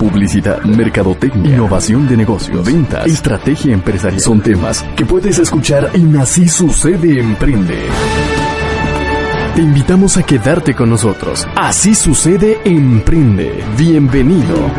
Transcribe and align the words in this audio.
Publicidad, 0.00 0.62
mercadotecnia, 0.62 1.56
innovación 1.56 2.08
de 2.08 2.16
negocios, 2.16 2.64
ventas, 2.64 3.04
estrategia 3.04 3.74
empresarial. 3.74 4.18
Son 4.18 4.40
temas 4.40 4.82
que 4.96 5.04
puedes 5.04 5.38
escuchar 5.38 5.90
en 5.92 6.16
Así 6.16 6.48
Sucede 6.48 7.20
Emprende. 7.20 7.82
Te 9.54 9.60
invitamos 9.60 10.16
a 10.16 10.22
quedarte 10.22 10.74
con 10.74 10.88
nosotros. 10.88 11.46
Así 11.54 11.94
sucede 11.94 12.62
Emprende. 12.64 13.62
Bienvenido. 13.76 14.70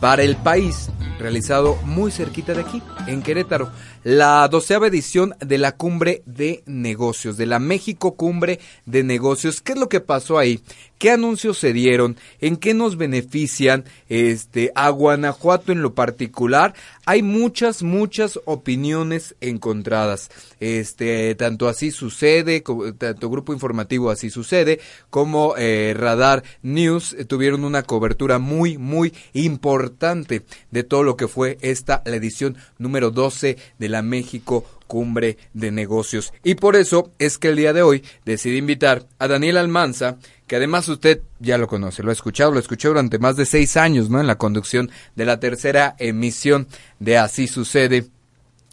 para 0.00 0.22
el 0.22 0.36
país, 0.36 0.88
realizado 1.18 1.76
muy 1.84 2.10
cerquita 2.10 2.54
de 2.54 2.62
aquí, 2.62 2.82
en 3.06 3.20
Querétaro 3.20 3.70
la 4.02 4.48
doceava 4.48 4.86
edición 4.86 5.34
de 5.40 5.58
la 5.58 5.72
Cumbre 5.72 6.22
de 6.26 6.62
Negocios, 6.66 7.36
de 7.36 7.46
la 7.46 7.58
México 7.58 8.14
Cumbre 8.14 8.60
de 8.86 9.02
Negocios. 9.02 9.60
¿Qué 9.60 9.72
es 9.72 9.78
lo 9.78 9.88
que 9.88 10.00
pasó 10.00 10.38
ahí? 10.38 10.60
¿Qué 10.98 11.10
anuncios 11.10 11.56
se 11.58 11.72
dieron? 11.72 12.18
¿En 12.42 12.58
qué 12.58 12.74
nos 12.74 12.98
benefician 12.98 13.84
este 14.10 14.70
a 14.74 14.90
Guanajuato 14.90 15.72
en 15.72 15.80
lo 15.80 15.94
particular? 15.94 16.74
Hay 17.06 17.22
muchas 17.22 17.82
muchas 17.82 18.38
opiniones 18.44 19.34
encontradas. 19.40 20.30
Este, 20.60 21.34
tanto 21.36 21.68
así 21.68 21.90
sucede, 21.90 22.62
tanto 22.98 23.30
grupo 23.30 23.54
informativo 23.54 24.10
así 24.10 24.28
sucede 24.28 24.80
como 25.08 25.54
eh, 25.56 25.94
Radar 25.96 26.42
News 26.62 27.14
eh, 27.18 27.24
tuvieron 27.24 27.64
una 27.64 27.82
cobertura 27.82 28.38
muy 28.38 28.76
muy 28.76 29.14
importante 29.32 30.44
de 30.70 30.84
todo 30.84 31.02
lo 31.02 31.16
que 31.16 31.28
fue 31.28 31.56
esta 31.62 32.02
la 32.04 32.16
edición 32.16 32.58
número 32.76 33.10
12 33.10 33.56
de 33.78 33.88
la 33.90 34.02
México 34.02 34.64
Cumbre 34.86 35.38
de 35.54 35.70
Negocios. 35.70 36.32
Y 36.42 36.56
por 36.56 36.74
eso 36.74 37.12
es 37.18 37.38
que 37.38 37.48
el 37.48 37.56
día 37.56 37.72
de 37.72 37.82
hoy 37.82 38.02
decidí 38.24 38.56
invitar 38.56 39.06
a 39.18 39.28
Daniel 39.28 39.58
Almanza, 39.58 40.16
que 40.48 40.56
además 40.56 40.88
usted 40.88 41.20
ya 41.38 41.58
lo 41.58 41.68
conoce, 41.68 42.02
lo 42.02 42.10
ha 42.10 42.12
escuchado, 42.12 42.50
lo 42.50 42.58
escuché 42.58 42.88
durante 42.88 43.20
más 43.20 43.36
de 43.36 43.46
seis 43.46 43.76
años, 43.76 44.10
¿no? 44.10 44.20
En 44.20 44.26
la 44.26 44.38
conducción 44.38 44.90
de 45.14 45.24
la 45.24 45.38
tercera 45.38 45.94
emisión 45.98 46.66
de 46.98 47.18
Así 47.18 47.46
Sucede 47.46 48.08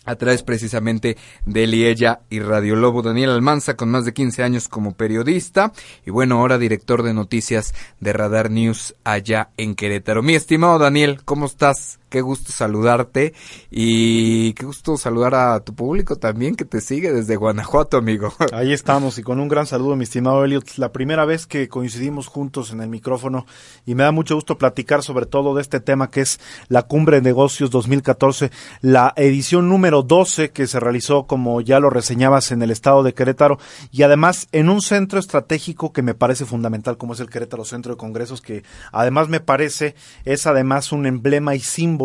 a 0.08 0.16
través 0.16 0.42
precisamente 0.42 1.18
de 1.46 1.68
Liella 1.68 2.22
y 2.30 2.40
Radio 2.40 2.76
Lobo. 2.76 3.04
Daniel 3.04 3.30
Almanza, 3.30 3.76
con 3.76 3.90
más 3.90 4.06
de 4.06 4.14
15 4.14 4.42
años 4.42 4.70
como 4.70 4.94
periodista 4.94 5.74
y 6.06 6.12
bueno, 6.12 6.40
ahora 6.40 6.58
director 6.58 7.04
de 7.04 7.14
noticias 7.14 7.76
de 8.00 8.14
Radar 8.14 8.50
News 8.50 8.96
allá 9.04 9.50
en 9.58 9.76
Querétaro. 9.76 10.24
Mi 10.24 10.34
estimado 10.34 10.80
Daniel, 10.80 11.22
¿cómo 11.26 11.46
estás? 11.46 12.00
Qué 12.10 12.22
gusto 12.22 12.54
saludarte 12.54 13.34
y 13.70 14.54
qué 14.54 14.66
gusto 14.66 14.96
saludar 14.96 15.36
a 15.36 15.60
tu 15.60 15.76
público 15.76 16.16
también 16.16 16.56
que 16.56 16.64
te 16.64 16.80
sigue 16.80 17.12
desde 17.12 17.36
Guanajuato, 17.36 17.98
amigo. 17.98 18.34
Ahí 18.54 18.72
estamos 18.72 19.18
y 19.18 19.24
con 19.24 19.42
un 19.42 19.50
gran 19.50 19.66
saludo, 19.66 19.98
mi 19.98 20.06
estimado 20.06 20.46
Elliot. 20.46 20.78
La 20.78 20.94
primera 20.94 21.26
vez 21.26 21.46
que 21.46 21.68
coincidimos 21.68 22.28
juntos 22.28 22.72
en 22.72 22.80
el 22.80 22.88
micrófono 22.88 23.46
y 23.86 23.94
me 23.94 24.04
da 24.04 24.14
mucho 24.14 24.36
gusto 24.36 24.58
platicar 24.58 25.04
sobre 25.04 25.26
todo 25.26 25.54
de 25.54 25.62
este 25.62 25.82
tema 25.82 26.10
que 26.10 26.22
es 26.22 26.40
la 26.70 26.84
Cumbre 26.84 27.18
de 27.18 27.24
Negocios 27.24 27.72
2014, 27.72 28.52
la 28.80 29.12
edición 29.18 29.68
número 29.68 30.02
12 30.02 30.52
que 30.52 30.66
se 30.66 30.80
realizó, 30.80 31.28
como 31.28 31.60
ya 31.60 31.82
lo 31.82 31.90
reseñabas, 31.90 32.54
en 32.54 32.62
el 32.62 32.72
estado 32.72 33.04
de 33.04 33.14
Querétaro 33.14 33.60
y 33.92 34.04
además 34.04 34.48
en 34.54 34.70
un 34.70 34.82
centro 34.82 35.20
estratégico 35.20 35.92
que 35.92 36.04
me 36.04 36.14
parece 36.14 36.46
fundamental 36.46 36.98
como 36.98 37.16
es 37.16 37.20
el 37.20 37.30
Querétaro 37.30 37.66
Centro 37.66 37.96
de 37.96 37.98
Congresos, 37.98 38.42
que 38.42 38.64
además 38.94 39.28
me 39.28 39.42
parece 39.42 39.94
es 40.24 40.48
además 40.48 40.94
un 40.94 41.06
emblema 41.06 41.54
y 41.54 41.60
símbolo 41.60 41.97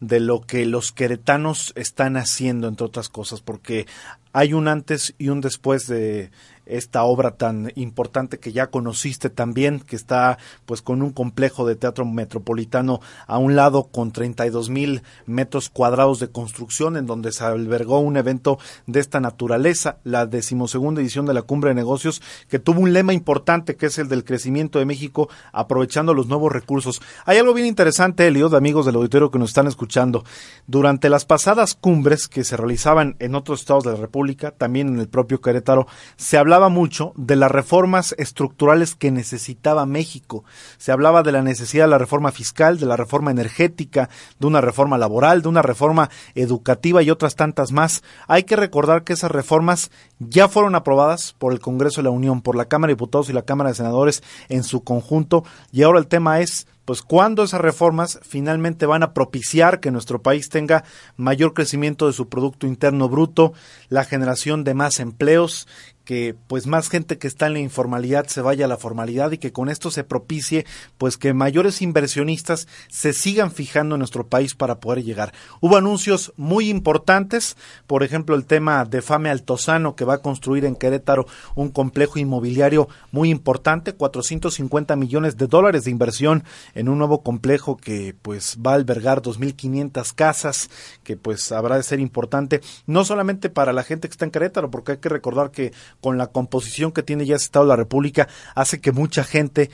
de 0.00 0.20
lo 0.20 0.40
que 0.40 0.66
los 0.66 0.92
queretanos 0.92 1.72
están 1.76 2.16
haciendo, 2.16 2.68
entre 2.68 2.86
otras 2.86 3.08
cosas, 3.08 3.40
porque 3.40 3.86
hay 4.32 4.52
un 4.52 4.68
antes 4.68 5.14
y 5.18 5.28
un 5.28 5.40
después 5.40 5.86
de 5.86 6.30
esta 6.66 7.04
obra 7.04 7.32
tan 7.32 7.72
importante 7.76 8.38
que 8.38 8.52
ya 8.52 8.68
conociste 8.68 9.30
también, 9.30 9.80
que 9.80 9.96
está 9.96 10.38
pues 10.66 10.82
con 10.82 11.02
un 11.02 11.10
complejo 11.10 11.66
de 11.66 11.76
teatro 11.76 12.04
metropolitano 12.04 13.00
a 13.26 13.38
un 13.38 13.56
lado 13.56 13.84
con 13.84 14.12
32 14.12 14.68
mil 14.68 15.02
metros 15.26 15.70
cuadrados 15.70 16.18
de 16.20 16.28
construcción 16.28 16.96
en 16.96 17.06
donde 17.06 17.32
se 17.32 17.44
albergó 17.44 18.00
un 18.00 18.16
evento 18.16 18.58
de 18.86 19.00
esta 19.00 19.20
naturaleza, 19.20 19.98
la 20.04 20.26
decimosegunda 20.26 21.00
edición 21.00 21.26
de 21.26 21.34
la 21.34 21.42
Cumbre 21.42 21.70
de 21.70 21.74
Negocios, 21.74 22.20
que 22.48 22.58
tuvo 22.58 22.80
un 22.80 22.92
lema 22.92 23.12
importante 23.12 23.76
que 23.76 23.86
es 23.86 23.98
el 23.98 24.08
del 24.08 24.24
crecimiento 24.24 24.78
de 24.78 24.84
México 24.84 25.28
aprovechando 25.52 26.14
los 26.14 26.26
nuevos 26.26 26.52
recursos. 26.52 27.00
Hay 27.24 27.38
algo 27.38 27.54
bien 27.54 27.66
interesante, 27.66 28.26
Elio, 28.26 28.48
de 28.48 28.56
amigos 28.56 28.86
del 28.86 28.96
auditorio 28.96 29.30
que 29.30 29.38
nos 29.38 29.50
están 29.50 29.66
escuchando. 29.66 30.24
Durante 30.66 31.08
las 31.08 31.24
pasadas 31.24 31.74
cumbres 31.74 32.28
que 32.28 32.44
se 32.44 32.56
realizaban 32.56 33.16
en 33.18 33.34
otros 33.34 33.60
estados 33.60 33.84
de 33.84 33.92
la 33.92 33.98
República, 33.98 34.50
también 34.50 34.88
en 34.88 34.98
el 34.98 35.08
propio 35.08 35.40
Querétaro, 35.40 35.86
se 36.16 36.38
hablaba 36.38 36.55
mucho 36.68 37.12
de 37.16 37.36
las 37.36 37.50
reformas 37.50 38.14
estructurales 38.18 38.94
que 38.94 39.10
necesitaba 39.10 39.86
México. 39.86 40.44
Se 40.78 40.92
hablaba 40.92 41.22
de 41.22 41.32
la 41.32 41.42
necesidad 41.42 41.84
de 41.84 41.90
la 41.90 41.98
reforma 41.98 42.32
fiscal, 42.32 42.78
de 42.78 42.86
la 42.86 42.96
reforma 42.96 43.30
energética, 43.30 44.08
de 44.38 44.46
una 44.46 44.60
reforma 44.60 44.98
laboral, 44.98 45.42
de 45.42 45.48
una 45.48 45.62
reforma 45.62 46.10
educativa 46.34 47.02
y 47.02 47.10
otras 47.10 47.36
tantas 47.36 47.70
más. 47.72 48.02
Hay 48.26 48.44
que 48.44 48.56
recordar 48.56 49.04
que 49.04 49.12
esas 49.12 49.30
reformas 49.30 49.90
ya 50.18 50.48
fueron 50.48 50.74
aprobadas 50.74 51.34
por 51.38 51.52
el 51.52 51.60
Congreso 51.60 52.00
de 52.00 52.04
la 52.04 52.10
Unión, 52.10 52.42
por 52.42 52.56
la 52.56 52.64
Cámara 52.64 52.88
de 52.90 52.94
Diputados 52.94 53.30
y 53.30 53.32
la 53.32 53.42
Cámara 53.42 53.70
de 53.70 53.76
Senadores 53.76 54.22
en 54.48 54.64
su 54.64 54.82
conjunto 54.82 55.44
y 55.72 55.82
ahora 55.82 55.98
el 55.98 56.06
tema 56.06 56.40
es 56.40 56.66
pues 56.84 57.02
cuándo 57.02 57.42
esas 57.42 57.60
reformas 57.60 58.20
finalmente 58.22 58.86
van 58.86 59.02
a 59.02 59.12
propiciar 59.12 59.80
que 59.80 59.90
nuestro 59.90 60.22
país 60.22 60.48
tenga 60.48 60.84
mayor 61.16 61.52
crecimiento 61.52 62.06
de 62.06 62.12
su 62.12 62.28
Producto 62.28 62.68
Interno 62.68 63.08
Bruto, 63.08 63.52
la 63.88 64.04
generación 64.04 64.62
de 64.62 64.74
más 64.74 65.00
empleos, 65.00 65.66
que 66.06 66.36
pues 66.46 66.66
más 66.66 66.88
gente 66.88 67.18
que 67.18 67.26
está 67.26 67.48
en 67.48 67.54
la 67.54 67.58
informalidad 67.58 68.28
se 68.28 68.40
vaya 68.40 68.64
a 68.64 68.68
la 68.68 68.78
formalidad 68.78 69.32
y 69.32 69.38
que 69.38 69.52
con 69.52 69.68
esto 69.68 69.90
se 69.90 70.04
propicie 70.04 70.64
pues 70.96 71.18
que 71.18 71.34
mayores 71.34 71.82
inversionistas 71.82 72.68
se 72.88 73.12
sigan 73.12 73.50
fijando 73.50 73.96
en 73.96 73.98
nuestro 73.98 74.26
país 74.26 74.54
para 74.54 74.78
poder 74.78 75.04
llegar. 75.04 75.34
Hubo 75.60 75.76
anuncios 75.76 76.32
muy 76.36 76.70
importantes, 76.70 77.56
por 77.88 78.04
ejemplo 78.04 78.36
el 78.36 78.46
tema 78.46 78.84
de 78.84 79.02
Fame 79.02 79.30
Altozano 79.30 79.96
que 79.96 80.04
va 80.04 80.14
a 80.14 80.22
construir 80.22 80.64
en 80.64 80.76
Querétaro 80.76 81.26
un 81.56 81.70
complejo 81.70 82.18
inmobiliario 82.18 82.88
muy 83.10 83.28
importante, 83.28 83.92
450 83.92 84.94
millones 84.94 85.36
de 85.36 85.48
dólares 85.48 85.84
de 85.84 85.90
inversión 85.90 86.44
en 86.74 86.88
un 86.88 86.98
nuevo 86.98 87.22
complejo 87.22 87.76
que 87.76 88.14
pues 88.22 88.58
va 88.64 88.72
a 88.72 88.74
albergar 88.74 89.22
2.500 89.22 90.14
casas, 90.14 90.70
que 91.02 91.16
pues 91.16 91.50
habrá 91.50 91.76
de 91.76 91.82
ser 91.82 91.98
importante, 91.98 92.60
no 92.86 93.04
solamente 93.04 93.50
para 93.50 93.72
la 93.72 93.82
gente 93.82 94.06
que 94.06 94.12
está 94.12 94.24
en 94.24 94.30
Querétaro, 94.30 94.70
porque 94.70 94.92
hay 94.92 94.98
que 94.98 95.08
recordar 95.08 95.50
que 95.50 95.72
con 96.00 96.18
la 96.18 96.28
composición 96.28 96.92
que 96.92 97.02
tiene 97.02 97.26
ya 97.26 97.36
ese 97.36 97.46
Estado 97.46 97.66
de 97.66 97.70
la 97.70 97.76
República, 97.76 98.28
hace 98.54 98.80
que 98.80 98.92
mucha 98.92 99.24
gente 99.24 99.70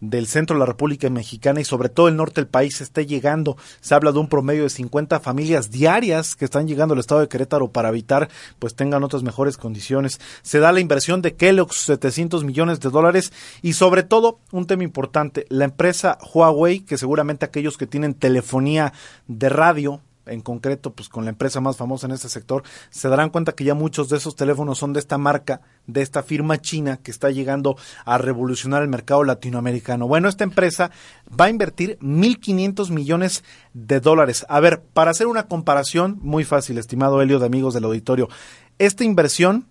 del 0.00 0.26
centro 0.26 0.54
de 0.54 0.60
la 0.60 0.66
República 0.66 1.08
Mexicana 1.08 1.60
y 1.60 1.64
sobre 1.64 1.88
todo 1.88 2.08
el 2.08 2.16
norte 2.16 2.40
del 2.40 2.48
país 2.48 2.80
esté 2.80 3.06
llegando. 3.06 3.56
Se 3.80 3.94
habla 3.94 4.12
de 4.12 4.18
un 4.18 4.28
promedio 4.28 4.64
de 4.64 4.70
50 4.70 5.20
familias 5.20 5.70
diarias 5.70 6.36
que 6.36 6.44
están 6.44 6.68
llegando 6.68 6.94
al 6.94 7.00
estado 7.00 7.20
de 7.22 7.28
Querétaro 7.28 7.72
para 7.72 7.88
evitar 7.88 8.28
pues 8.58 8.74
tengan 8.74 9.04
otras 9.04 9.22
mejores 9.22 9.56
condiciones. 9.56 10.20
Se 10.42 10.58
da 10.58 10.72
la 10.72 10.80
inversión 10.80 11.22
de 11.22 11.34
Kellogg's 11.34 11.76
700 11.76 12.44
millones 12.44 12.80
de 12.80 12.90
dólares 12.90 13.32
y 13.62 13.72
sobre 13.72 14.02
todo 14.02 14.40
un 14.52 14.66
tema 14.66 14.84
importante, 14.84 15.46
la 15.48 15.64
empresa 15.64 16.18
Huawei, 16.32 16.80
que 16.80 16.98
seguramente 16.98 17.46
aquellos 17.46 17.78
que 17.78 17.86
tienen 17.86 18.14
telefonía 18.14 18.92
de 19.26 19.48
radio 19.48 20.00
en 20.26 20.40
concreto, 20.40 20.92
pues 20.92 21.08
con 21.08 21.24
la 21.24 21.30
empresa 21.30 21.60
más 21.60 21.76
famosa 21.76 22.06
en 22.06 22.12
este 22.12 22.28
sector, 22.28 22.62
se 22.90 23.08
darán 23.08 23.30
cuenta 23.30 23.52
que 23.52 23.64
ya 23.64 23.74
muchos 23.74 24.08
de 24.08 24.16
esos 24.16 24.36
teléfonos 24.36 24.78
son 24.78 24.92
de 24.92 25.00
esta 25.00 25.18
marca, 25.18 25.60
de 25.86 26.02
esta 26.02 26.22
firma 26.22 26.60
china 26.60 26.98
que 26.98 27.10
está 27.10 27.30
llegando 27.30 27.76
a 28.04 28.18
revolucionar 28.18 28.82
el 28.82 28.88
mercado 28.88 29.24
latinoamericano. 29.24 30.06
Bueno, 30.06 30.28
esta 30.28 30.44
empresa 30.44 30.90
va 31.28 31.46
a 31.46 31.50
invertir 31.50 31.98
1.500 32.00 32.90
millones 32.90 33.44
de 33.74 34.00
dólares. 34.00 34.46
A 34.48 34.60
ver, 34.60 34.82
para 34.82 35.10
hacer 35.10 35.26
una 35.26 35.44
comparación 35.44 36.18
muy 36.22 36.44
fácil, 36.44 36.78
estimado 36.78 37.20
Helio 37.22 37.38
de 37.38 37.46
amigos 37.46 37.74
del 37.74 37.84
auditorio, 37.84 38.28
esta 38.78 39.04
inversión 39.04 39.66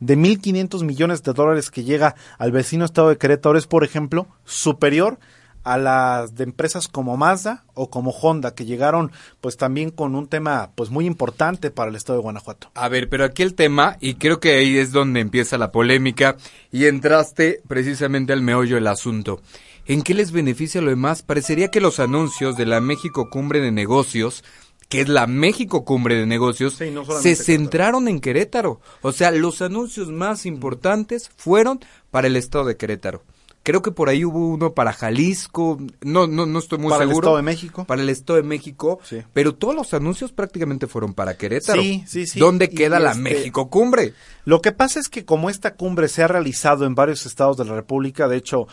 de 0.00 0.18
1.500 0.18 0.84
millones 0.84 1.22
de 1.22 1.32
dólares 1.32 1.70
que 1.70 1.84
llega 1.84 2.14
al 2.38 2.52
vecino 2.52 2.84
estado 2.84 3.08
de 3.08 3.18
Querétaro 3.18 3.56
es, 3.56 3.66
por 3.66 3.84
ejemplo, 3.84 4.26
superior 4.44 5.18
a 5.18 5.18
las 5.64 6.34
de 6.34 6.44
empresas 6.44 6.88
como 6.88 7.16
Mazda 7.16 7.64
o 7.74 7.90
como 7.90 8.10
Honda 8.10 8.54
que 8.54 8.66
llegaron 8.66 9.10
pues 9.40 9.56
también 9.56 9.90
con 9.90 10.14
un 10.14 10.28
tema 10.28 10.70
pues 10.74 10.90
muy 10.90 11.06
importante 11.06 11.70
para 11.70 11.90
el 11.90 11.96
estado 11.96 12.18
de 12.18 12.22
Guanajuato. 12.22 12.70
A 12.74 12.88
ver, 12.88 13.08
pero 13.08 13.24
aquí 13.24 13.42
el 13.42 13.54
tema 13.54 13.96
y 14.00 14.14
creo 14.14 14.40
que 14.40 14.52
ahí 14.52 14.76
es 14.76 14.92
donde 14.92 15.20
empieza 15.20 15.58
la 15.58 15.72
polémica 15.72 16.36
y 16.70 16.84
entraste 16.84 17.62
precisamente 17.66 18.32
al 18.32 18.42
meollo 18.42 18.76
del 18.76 18.86
asunto. 18.86 19.40
¿En 19.86 20.02
qué 20.02 20.14
les 20.14 20.32
beneficia 20.32 20.80
lo 20.80 20.90
demás? 20.90 21.22
Parecería 21.22 21.70
que 21.70 21.80
los 21.80 22.00
anuncios 22.00 22.56
de 22.56 22.66
la 22.66 22.80
México 22.80 23.28
Cumbre 23.30 23.60
de 23.60 23.72
Negocios 23.72 24.44
que 24.88 25.00
es 25.00 25.08
la 25.08 25.26
México 25.26 25.84
Cumbre 25.84 26.14
de 26.14 26.26
Negocios, 26.26 26.74
Sí, 26.74 26.90
no 26.90 27.04
solamente 27.04 27.34
se 27.34 27.42
centraron 27.42 28.06
en 28.06 28.20
Querétaro. 28.20 28.80
O 29.00 29.12
sea, 29.12 29.30
los 29.30 29.62
anuncios 29.62 30.08
más 30.08 30.46
importantes 30.46 31.30
fueron 31.36 31.80
para 32.10 32.26
el 32.26 32.36
estado 32.36 32.66
de 32.66 32.76
Querétaro. 32.76 33.22
Creo 33.64 33.80
que 33.82 33.90
por 33.90 34.08
ahí 34.10 34.24
hubo 34.26 34.46
uno 34.50 34.74
para 34.74 34.92
Jalisco, 34.92 35.78
no, 36.02 36.26
no, 36.26 36.44
no 36.46 36.58
estoy 36.58 36.78
muy 36.78 36.90
Para 36.90 37.02
el 37.04 37.08
seguro. 37.08 37.28
Estado 37.28 37.36
de 37.38 37.42
México. 37.42 37.84
Para 37.86 38.02
el 38.02 38.10
Estado 38.10 38.36
de 38.36 38.42
México, 38.42 39.00
Sí. 39.04 39.22
pero 39.32 39.54
todos 39.54 39.74
los 39.74 39.92
anuncios 39.94 40.32
prácticamente 40.32 40.86
fueron 40.86 41.14
para 41.14 41.36
Querétaro. 41.38 41.80
Sí, 41.80 42.04
sí, 42.06 42.26
sí. 42.26 42.38
¿Dónde 42.38 42.66
Y 42.70 42.74
queda 42.76 43.00
la 43.00 43.10
este- 43.12 43.22
México 43.22 43.70
Cumbre? 43.70 44.12
Lo 44.44 44.60
que 44.60 44.72
pasa 44.72 45.00
es 45.00 45.08
que 45.08 45.24
como 45.24 45.48
esta 45.48 45.74
cumbre 45.76 46.08
se 46.08 46.22
ha 46.22 46.28
realizado 46.28 46.84
en 46.84 46.94
varios 46.94 47.24
estados 47.24 47.56
de 47.56 47.64
la 47.64 47.74
República, 47.74 48.28
de 48.28 48.36
hecho, 48.36 48.68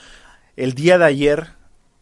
el 0.58 0.74
día 0.74 0.98
de 0.98 1.06
ayer, 1.06 1.54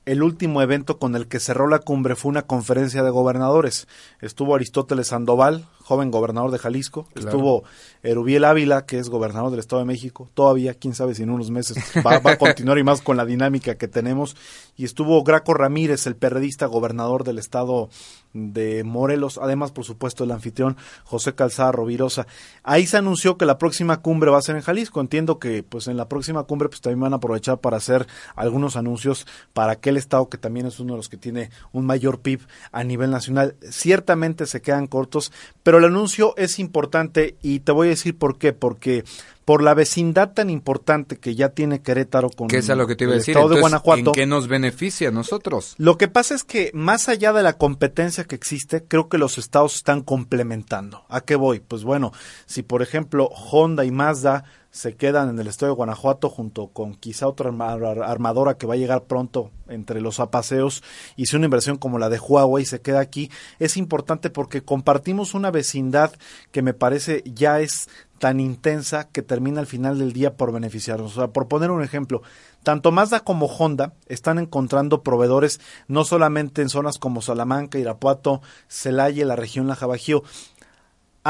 el 0.05 0.23
último 0.23 0.63
evento 0.63 0.97
con 0.97 1.15
el 1.15 1.27
que 1.27 1.39
cerró 1.39 1.67
la 1.67 1.77
cumbre 1.79 2.15
fue 2.15 2.29
una 2.29 2.41
conferencia 2.41 3.03
de 3.03 3.11
gobernadores. 3.11 3.87
Estuvo 4.19 4.55
Aristóteles 4.55 5.07
Sandoval, 5.09 5.67
joven 5.89 6.11
gobernador 6.11 6.51
de 6.51 6.59
Jalisco, 6.59 7.07
Claro. 7.13 7.29
estuvo 7.29 7.63
Erubiel 8.03 8.45
Ávila, 8.45 8.85
que 8.85 8.99
es 8.99 9.09
gobernador 9.09 9.49
del 9.49 9.59
Estado 9.59 9.79
de 9.79 9.87
México, 9.87 10.29
todavía, 10.35 10.75
quién 10.75 10.93
sabe 10.93 11.15
si 11.15 11.23
en 11.23 11.31
unos 11.31 11.49
meses 11.49 11.77
va, 12.05 12.19
va 12.19 12.33
a 12.33 12.37
continuar 12.37 12.77
y 12.77 12.83
más 12.83 13.01
con 13.01 13.17
la 13.17 13.25
dinámica 13.25 13.73
que 13.75 13.87
tenemos, 13.87 14.35
y 14.77 14.85
estuvo 14.85 15.23
Graco 15.23 15.55
Ramírez, 15.55 16.05
el 16.05 16.15
perredista 16.15 16.67
gobernador 16.67 17.23
del 17.23 17.39
Estado 17.39 17.89
de 18.33 18.83
Morelos, 18.83 19.39
además, 19.41 19.71
por 19.71 19.85
supuesto, 19.85 20.23
el 20.23 20.29
anfitrión 20.31 20.77
José 21.03 21.33
Calzada 21.33 21.71
Rovirosa. 21.71 22.27
Ahí 22.63 22.85
se 22.85 22.97
anunció 22.97 23.37
que 23.37 23.45
la 23.47 23.57
próxima 23.57 24.01
cumbre 24.03 24.29
va 24.29 24.37
a 24.37 24.41
ser 24.43 24.55
en 24.55 24.61
Jalisco. 24.61 25.01
Entiendo 25.01 25.39
que 25.39 25.63
pues 25.63 25.87
en 25.87 25.97
la 25.97 26.07
próxima 26.07 26.43
cumbre 26.43 26.69
pues 26.69 26.79
también 26.79 26.99
van 26.99 27.13
a 27.13 27.15
aprovechar 27.15 27.57
para 27.57 27.77
hacer 27.77 28.05
algunos 28.35 28.75
anuncios 28.75 29.25
para 29.53 29.71
aquel 29.71 29.97
estado 29.97 30.29
que 30.29 30.37
también 30.37 30.67
es 30.67 30.79
uno 30.79 30.93
de 30.93 30.97
los 30.97 31.09
que 31.09 31.17
tiene 31.17 31.49
un 31.71 31.87
mayor 31.87 32.19
PIB 32.19 32.41
a 32.71 32.83
nivel 32.83 33.09
nacional. 33.09 33.55
Ciertamente 33.67 34.45
se 34.45 34.61
quedan 34.61 34.85
cortos, 34.85 35.31
pero 35.63 35.78
el 35.79 35.85
anuncio 35.85 36.33
es 36.37 36.59
importante 36.59 37.35
y 37.41 37.59
te 37.61 37.71
voy 37.71 37.87
a 37.87 37.91
decir 37.91 38.17
por 38.17 38.37
qué, 38.37 38.53
porque 38.53 39.03
por 39.49 39.63
la 39.63 39.73
vecindad 39.73 40.33
tan 40.33 40.51
importante 40.51 41.17
que 41.17 41.33
ya 41.33 41.49
tiene 41.49 41.81
Querétaro 41.81 42.29
con 42.29 42.47
Que 42.49 42.57
es 42.57 42.69
a 42.69 42.75
lo 42.75 42.85
que 42.85 42.95
te 42.95 43.05
iba 43.05 43.13
a 43.13 43.15
decir. 43.15 43.31
estado 43.35 43.49
de 43.49 43.59
Guanajuato. 43.59 44.11
¿En 44.11 44.13
qué 44.13 44.27
nos 44.27 44.47
beneficia 44.47 45.07
a 45.09 45.11
nosotros? 45.11 45.73
Lo 45.79 45.97
que 45.97 46.07
pasa 46.07 46.35
es 46.35 46.43
que 46.43 46.69
más 46.75 47.09
allá 47.09 47.33
de 47.33 47.41
la 47.41 47.57
competencia 47.57 48.25
que 48.25 48.35
existe, 48.35 48.83
creo 48.87 49.09
que 49.09 49.17
los 49.17 49.39
estados 49.39 49.73
están 49.77 50.03
complementando. 50.03 51.03
¿A 51.09 51.21
qué 51.21 51.35
voy? 51.35 51.61
Pues 51.61 51.83
bueno, 51.83 52.11
si 52.45 52.61
por 52.61 52.83
ejemplo 52.83 53.25
Honda 53.25 53.85
y 53.85 53.89
Mazda 53.91 54.43
se 54.71 54.95
quedan 54.95 55.29
en 55.29 55.39
el 55.39 55.47
estado 55.47 55.71
de 55.71 55.77
Guanajuato 55.77 56.29
junto 56.29 56.67
con 56.67 56.93
quizá 56.93 57.27
otra 57.27 57.49
arma- 57.49 57.73
ar- 57.73 58.03
armadora 58.03 58.53
que 58.55 58.67
va 58.67 58.75
a 58.75 58.77
llegar 58.77 59.05
pronto 59.05 59.49
entre 59.67 59.99
los 59.99 60.19
apaseos 60.19 60.83
y 61.15 61.25
si 61.25 61.35
una 61.37 61.45
inversión 61.45 61.77
como 61.77 61.97
la 61.97 62.07
de 62.09 62.19
Huawei 62.19 62.65
se 62.65 62.79
queda 62.79 62.99
aquí, 62.99 63.31
es 63.57 63.77
importante 63.77 64.29
porque 64.29 64.61
compartimos 64.61 65.33
una 65.33 65.49
vecindad 65.49 66.13
que 66.51 66.61
me 66.61 66.75
parece 66.75 67.23
ya 67.25 67.61
es 67.61 67.89
tan 68.19 68.39
intensa 68.39 69.07
que 69.09 69.21
termina 69.21 69.59
al 69.59 69.67
final 69.67 69.97
del 69.97 70.13
día 70.13 70.35
por 70.35 70.51
beneficiarnos. 70.51 71.13
O 71.13 71.15
sea, 71.15 71.27
por 71.29 71.47
poner 71.47 71.71
un 71.71 71.81
ejemplo, 71.81 72.21
tanto 72.63 72.91
Mazda 72.91 73.21
como 73.21 73.47
Honda 73.47 73.93
están 74.07 74.37
encontrando 74.37 75.01
proveedores 75.01 75.59
no 75.87 76.03
solamente 76.03 76.61
en 76.61 76.69
zonas 76.69 76.99
como 76.99 77.21
Salamanca, 77.21 77.79
Irapuato, 77.79 78.41
Celaya 78.67 79.25
la 79.25 79.35
región 79.35 79.67
Laja 79.67 79.87
Bajío. 79.87 80.23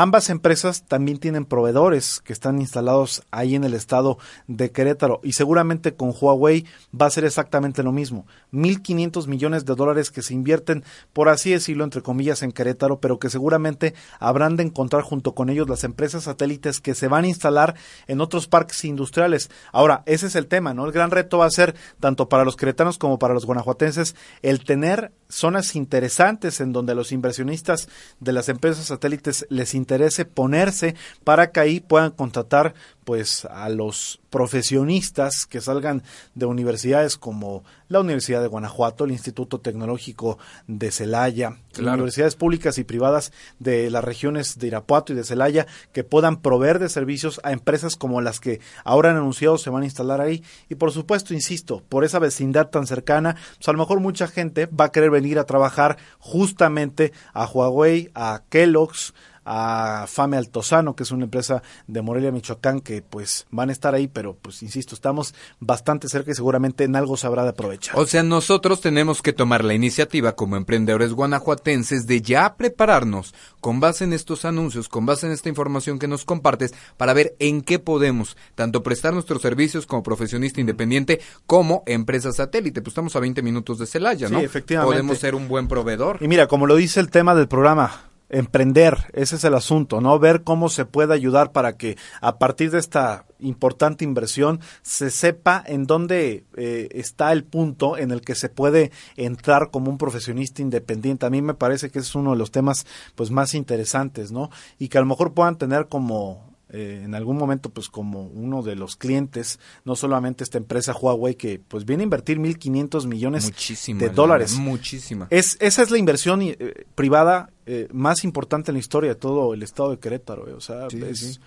Ambas 0.01 0.30
empresas 0.30 0.86
también 0.88 1.18
tienen 1.18 1.44
proveedores 1.44 2.22
que 2.22 2.31
están 2.31 2.62
instalados 2.62 3.22
ahí 3.31 3.56
en 3.56 3.66
el 3.66 3.74
estado 3.74 4.18
de 4.48 4.72
Querétaro 4.72 5.19
y 5.24 5.34
seguramente 5.34 5.94
con 5.94 6.13
Huawei 6.18 6.63
va 6.96 7.07
a 7.07 7.10
ser 7.10 7.25
exactamente 7.25 7.84
lo 7.84 7.92
mismo. 7.92 8.25
1.500 8.54 9.28
millones 9.28 9.66
de 9.66 9.75
dólares 9.75 10.10
que 10.10 10.22
se 10.22 10.34
invierten, 10.34 10.86
por 11.12 11.28
así 11.28 11.51
decirlo, 11.51 11.84
entre 11.84 12.01
comillas, 12.01 12.44
en 12.44 12.54
Querétaro, 12.54 13.01
pero 13.01 13.19
que 13.19 13.30
seguramente 13.30 13.94
habrán 14.22 14.56
de 14.56 14.63
encontrar 14.63 15.04
junto 15.04 15.36
con 15.36 15.50
ellos 15.50 15.68
las 15.68 15.84
empresas 15.84 16.24
satélites 16.24 16.80
que 16.80 16.96
se 16.96 17.10
van 17.10 17.25
a 17.25 17.28
instalar 17.28 17.75
en 18.07 18.22
otros 18.22 18.48
parques 18.48 18.86
industriales. 18.86 19.51
Ahora, 19.74 20.04
ese 20.06 20.28
es 20.28 20.36
el 20.38 20.48
tema, 20.48 20.74
¿no? 20.74 20.86
El 20.86 20.94
gran 20.94 21.12
reto 21.12 21.40
va 21.40 21.46
a 21.46 21.51
ser, 21.51 21.75
tanto 22.00 22.30
para 22.30 22.46
los 22.46 22.56
queretanos 22.56 22.98
como 22.98 23.19
para 23.19 23.34
los 23.34 23.46
guanajuatenses, 23.46 24.16
el 24.44 24.63
tener 24.63 25.12
zonas 25.28 25.75
interesantes 25.75 26.62
en 26.62 26.72
donde 26.72 26.96
los 26.96 27.12
inversionistas 27.12 27.90
de 28.22 28.31
las 28.31 28.48
empresas 28.48 28.86
satélites 28.86 29.46
les 29.50 29.75
interese 29.89 30.24
ponerse 30.25 30.94
para 31.24 31.51
que 31.51 31.59
ahí 31.59 31.80
puedan 31.80 32.12
contratar 32.12 32.75
pues 33.06 33.45
a 33.45 33.69
los 33.69 34.19
profesionistas 34.30 35.47
que 35.47 35.62
salgan 35.62 36.03
de 36.36 36.45
universidades 36.45 37.18
como 37.18 37.63
la 37.88 38.01
Universidad 38.01 38.39
de 38.44 38.47
Guanajuato, 38.47 39.06
el 39.06 39.12
Instituto 39.12 39.59
Tecnológico 39.59 40.38
de 40.68 40.91
Celaya, 40.91 41.57
Claro. 41.74 41.94
universidades 41.95 42.36
públicas 42.36 42.77
y 42.77 42.83
privadas 42.83 43.31
de 43.57 43.89
las 43.89 44.03
regiones 44.03 44.59
de 44.59 44.68
Irapuato 44.68 45.13
y 45.13 45.15
de 45.15 45.24
Celaya 45.24 45.65
que 45.91 46.03
puedan 46.03 46.39
proveer 46.41 46.77
de 46.77 46.88
servicios 46.89 47.41
a 47.44 47.51
empresas 47.51 47.95
como 47.95 48.21
las 48.21 48.39
que 48.39 48.59
ahora 48.83 49.09
han 49.09 49.18
anunciado 49.18 49.57
se 49.57 49.71
van 49.71 49.81
a 49.81 49.86
instalar 49.86 50.21
ahí 50.21 50.44
y 50.68 50.75
por 50.75 50.91
supuesto, 50.91 51.33
insisto, 51.33 51.81
por 51.89 52.03
esa 52.03 52.19
vecindad 52.19 52.69
tan 52.69 52.86
cercana, 52.86 53.36
pues 53.57 53.68
a 53.69 53.71
lo 53.71 53.80
mejor 53.80 54.01
mucha 54.01 54.27
gente 54.27 54.68
va 54.68 54.86
a 54.86 54.91
querer 54.91 55.09
venir 55.09 55.39
a 55.39 55.45
trabajar 55.45 55.97
justamente 56.19 57.12
a 57.33 57.45
Huawei, 57.47 58.12
a 58.13 58.44
Kellogg's, 58.50 59.15
a 59.51 60.06
Fame 60.07 60.38
Altozano, 60.38 60.96
que 60.96 61.01
es 61.01 61.10
una 61.12 61.24
empresa 61.24 61.63
de 61.88 62.04
Morelia, 62.04 62.31
Michoacán, 62.31 62.81
que 62.81 63.01
pues 63.01 63.48
van 63.50 63.69
a 63.69 63.72
estar 63.72 63.96
ahí, 63.96 64.07
pero 64.07 64.36
pues 64.40 64.62
insisto, 64.62 64.94
estamos 64.94 65.34
bastante 65.60 66.07
cerca 66.07 66.30
y 66.30 66.36
seguramente 66.36 66.84
en 66.84 66.96
algo 66.96 67.18
se 67.18 67.25
habrá 67.25 67.42
de 67.44 67.50
aprovechar. 67.50 67.98
O 67.98 68.06
sea, 68.06 68.22
nosotros 68.22 68.80
tenemos 68.80 69.24
que 69.24 69.34
tomar 69.34 69.66
la 69.66 69.74
iniciativa 69.74 70.34
como 70.36 70.56
emprendedores 70.56 71.13
guanajuatenses 71.13 72.06
de 72.06 72.22
ya 72.22 72.57
prepararnos 72.57 73.34
con 73.60 73.80
base 73.80 74.04
en 74.04 74.13
estos 74.13 74.46
anuncios, 74.46 74.88
con 74.88 75.07
base 75.07 75.25
en 75.25 75.31
esta 75.34 75.50
información 75.50 75.98
que 75.98 76.07
nos 76.07 76.25
compartes, 76.25 76.75
para 76.98 77.13
ver 77.13 77.36
en 77.40 77.62
qué 77.62 77.80
podemos 77.80 78.38
tanto 78.54 78.84
prestar 78.84 79.13
nuestros 79.16 79.42
servicios 79.42 79.88
como 79.88 80.04
profesionista 80.04 80.62
independiente 80.62 81.22
como 81.48 81.81
empresa 81.88 82.31
satélite. 82.31 82.81
Pues 82.84 82.92
estamos 82.92 83.16
a 83.16 83.19
20 83.19 83.42
minutos 83.42 83.80
de 83.80 83.88
Celaya, 83.88 84.28
Sí, 84.28 84.34
¿no? 84.34 84.40
efectivamente. 84.42 84.94
Podemos 84.94 85.18
ser 85.18 85.34
un 85.34 85.48
buen 85.48 85.68
proveedor. 85.68 86.19
Y 86.22 86.28
mira, 86.28 86.46
como 86.48 86.68
lo 86.68 86.75
dice 86.75 87.00
el 87.00 87.10
tema 87.10 87.34
del 87.34 87.48
programa, 87.48 88.09
emprender, 88.30 89.10
ese 89.14 89.36
es 89.36 89.44
el 89.44 89.56
asunto, 89.56 90.02
¿no? 90.02 90.18
Ver 90.20 90.44
cómo 90.44 90.70
se 90.70 90.86
puede 90.86 91.14
ayudar 91.14 91.52
para 91.52 91.78
que 91.78 91.98
a 92.22 92.38
partir 92.38 92.72
de 92.72 92.80
esta 92.80 93.26
importante 93.40 94.04
inversión 94.04 94.60
se 94.81 95.10
sepa 95.10 95.64
en 95.66 95.86
dónde 95.86 96.44
eh, 96.56 96.90
está 96.92 97.31
el 97.31 97.44
punto 97.44 97.98
en 97.98 98.12
el 98.12 98.22
que 98.22 98.36
se 98.36 98.50
puede 98.50 98.92
entrar 99.16 99.72
como 99.72 99.90
un 99.90 99.98
profesionista 99.98 100.62
independiente. 100.62 101.26
A 101.26 101.30
mí 101.30 101.42
me 101.42 101.54
parece 101.54 101.90
que 101.90 102.00
es 102.00 102.16
uno 102.16 102.31
de 102.31 102.38
los 102.38 102.52
temas 102.52 102.86
pues 103.16 103.31
más 103.31 103.54
interesantes, 103.54 104.32
¿no? 104.32 104.50
Y 104.78 104.90
que 104.90 104.98
a 104.98 105.02
lo 105.02 105.08
mejor 105.08 105.34
puedan 105.34 105.58
tener 105.58 105.88
como 105.88 106.49
eh, 106.70 107.02
en 107.04 107.16
algún 107.16 107.38
momento 107.38 107.70
pues 107.70 107.90
como 107.90 108.24
uno 108.28 108.62
de 108.62 108.76
los 108.76 108.96
clientes, 108.96 109.60
no 109.86 109.96
solamente 109.96 110.44
esta 110.44 110.58
empresa 110.58 110.94
Huawei 110.96 111.36
que 111.36 111.60
pues 111.68 111.86
viene 111.86 112.04
a 112.04 112.06
invertir 112.06 112.38
1.500 112.40 113.08
millones 113.08 113.46
Muchísima. 113.46 114.00
de 114.00 114.10
dólares. 114.10 114.54
Muchísima. 114.58 115.28
Es, 115.30 115.58
esa 115.60 115.82
es 115.82 115.92
la 115.92 115.98
inversión 115.98 116.42
eh, 116.42 116.86
privada 116.96 117.50
eh, 117.66 117.88
más 117.92 118.24
importante 118.24 118.72
en 118.72 118.76
la 118.76 118.80
historia 118.80 119.10
de 119.10 119.16
todo 119.16 119.54
el 119.54 119.64
estado 119.64 119.92
de 119.92 120.00
Querétaro. 120.00 120.48
eh, 120.48 120.54
O 120.54 120.62
sea, 120.62 120.90
Sí, 120.90 121.02
es 121.04 121.20
sí. 121.20 121.40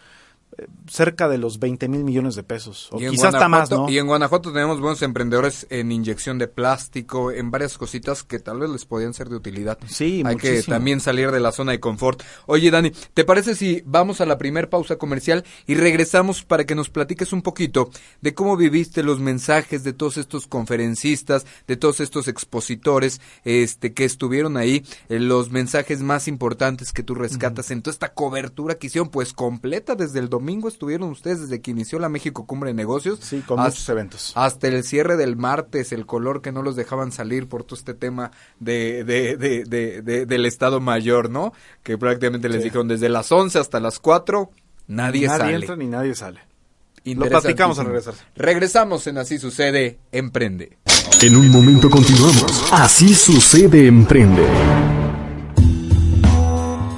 Cerca 0.87 1.29
de 1.29 1.39
los 1.39 1.59
20 1.59 1.89
mil 1.89 2.05
millones 2.05 2.35
de 2.35 2.43
pesos. 2.43 2.89
O 2.93 2.99
quizás 2.99 3.35
hasta 3.35 3.49
más, 3.49 3.71
¿no? 3.71 3.89
Y 3.89 3.99
en 3.99 4.07
Guanajuato 4.07 4.53
tenemos 4.53 4.81
buenos 4.81 5.01
emprendedores 5.03 5.67
en 5.71 5.91
inyección 5.91 6.39
de 6.39 6.49
plástico, 6.49 7.31
en 7.31 7.51
varias 7.51 7.79
cositas 7.79 8.23
que 8.23 8.39
tal 8.39 8.61
vez 8.61 8.71
les 8.71 8.85
podían 8.85 9.15
ser 9.15 9.29
de 9.29 9.37
utilidad. 9.37 9.79
Sí, 9.87 10.23
Hay 10.25 10.37
que 10.37 10.63
también 10.63 11.01
salir 11.01 11.31
de 11.31 11.41
la 11.41 11.53
zona 11.53 11.73
de 11.73 11.81
confort. 11.81 12.23
Oye, 12.47 12.71
Dani, 12.71 12.93
¿te 13.15 13.25
parece 13.25 13.55
si 13.55 13.83
vamos 13.87 14.21
a 14.21 14.27
la 14.27 14.39
primer 14.39 14.69
pausa 14.69 14.97
comercial 14.97 15.45
y 15.67 15.75
regresamos 15.75 16.45
para 16.45 16.65
que 16.65 16.75
nos 16.75 16.91
platiques 16.91 17.33
un 17.33 17.43
poquito 17.43 17.91
de 18.21 18.35
cómo 18.35 18.57
viviste 18.57 19.03
los 19.03 19.21
mensajes 19.21 19.85
de 19.85 19.93
todos 19.93 20.19
estos 20.19 20.47
conferencistas, 20.47 21.47
de 21.67 21.77
todos 21.77 22.01
estos 22.01 22.29
expositores 22.29 23.21
este, 23.45 23.95
que 23.95 24.05
estuvieron 24.05 24.57
ahí, 24.57 24.85
eh, 25.09 25.19
los 25.19 25.51
mensajes 25.51 26.01
más 26.03 26.29
importantes 26.29 26.93
que 26.93 27.03
tú 27.03 27.15
rescatas 27.15 27.71
en 27.71 27.81
toda 27.81 27.93
esta 27.93 28.13
cobertura 28.13 28.75
que 28.75 28.89
hicieron, 28.89 29.09
pues 29.09 29.33
completa 29.33 29.95
desde 29.95 30.19
el 30.19 30.29
domingo 30.29 30.42
estuvieron 30.69 31.11
ustedes 31.11 31.41
desde 31.43 31.61
que 31.61 31.71
inició 31.71 31.99
la 31.99 32.09
México 32.09 32.47
Cumbre 32.47 32.71
de 32.71 32.75
Negocios. 32.75 33.19
Sí, 33.23 33.41
con 33.41 33.59
hasta- 33.59 33.71
muchos 33.71 33.89
eventos. 33.89 34.33
hasta 34.35 34.69
el 34.69 34.85
cierre 34.85 35.17
del 35.17 35.37
martes, 35.37 35.93
el 35.93 36.07
color 36.07 36.43
que 36.43 36.53
no 36.53 36.63
los 36.63 36.77
dejaban 36.77 37.13
salir 37.13 37.49
por 37.49 37.65
todo 37.65 37.79
este 37.79 37.95
tema 37.95 38.31
de, 38.61 39.05
de, 39.05 39.37
de, 39.37 39.65
de- 39.65 40.03
de- 40.03 40.27
del 40.27 40.47
Estado 40.47 40.81
Mayor, 40.81 41.31
¿no? 41.31 41.53
Que 41.83 41.97
prácticamente 41.99 42.49
les 42.49 42.59
Sí. 42.59 42.65
dijeron 42.65 42.89
desde 42.89 43.09
las 43.09 43.31
11 43.33 43.59
hasta 43.59 43.81
las 43.81 43.99
4, 43.99 44.51
nadie, 44.87 45.27
nadie 45.27 45.39
sale. 45.45 45.55
entra 45.57 45.77
ni 45.77 45.87
nadie 45.87 46.15
sale. 46.15 46.41
Lo 47.05 47.27
platicamos 47.29 47.79
al 47.81 47.87
regresar. 47.87 48.15
Regresamos 48.37 49.07
en 49.09 49.19
Así 49.19 49.39
Sucede, 49.39 49.99
Emprende. 50.13 50.79
En 51.21 51.35
un 51.37 51.49
momento 51.51 51.91
continuamos. 51.91 52.69
Así 52.73 53.15
sucede 53.15 53.87
Emprende. 53.89 54.47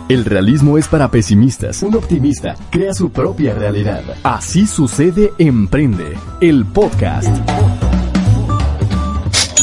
El 0.07 0.27
realismo 0.27 0.77
es 0.77 0.87
para 0.87 1.11
pesimistas. 1.11 1.83
Un 1.83 1.95
optimista 1.95 2.57
crea 2.71 2.93
su 2.93 3.11
propia 3.11 3.55
realidad. 3.55 4.03
Así 4.23 4.67
sucede 4.67 5.33
Emprende, 5.39 6.13
el 6.43 6.67
podcast. 6.67 7.29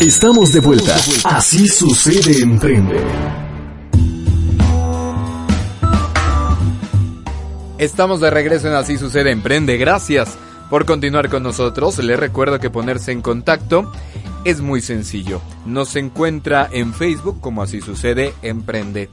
Estamos 0.02 0.52
de 0.52 0.60
vuelta. 0.62 0.96
Así 1.26 1.68
sucede 1.68 2.42
Emprende. 2.42 3.00
Estamos 7.78 8.20
de 8.20 8.32
regreso 8.32 8.68
en 8.68 8.74
Así 8.74 8.98
sucede 8.98 9.30
Emprende. 9.30 9.78
Gracias 9.78 10.40
por 10.72 10.86
continuar 10.86 11.30
con 11.30 11.44
nosotros. 11.44 12.00
Les 12.00 12.20
recuerdo 12.20 12.60
que 12.60 12.72
ponerse 12.72 13.12
en 13.12 13.22
contacto 13.22 13.92
es 14.44 14.60
muy 14.60 14.82
sencillo. 14.82 15.40
Nos 15.68 15.96
encuentra 15.96 16.68
en 16.72 16.96
Facebook 16.96 17.40
como 17.42 17.62
Así 17.62 17.80
sucede 17.80 18.34
Emprende. 18.42 19.12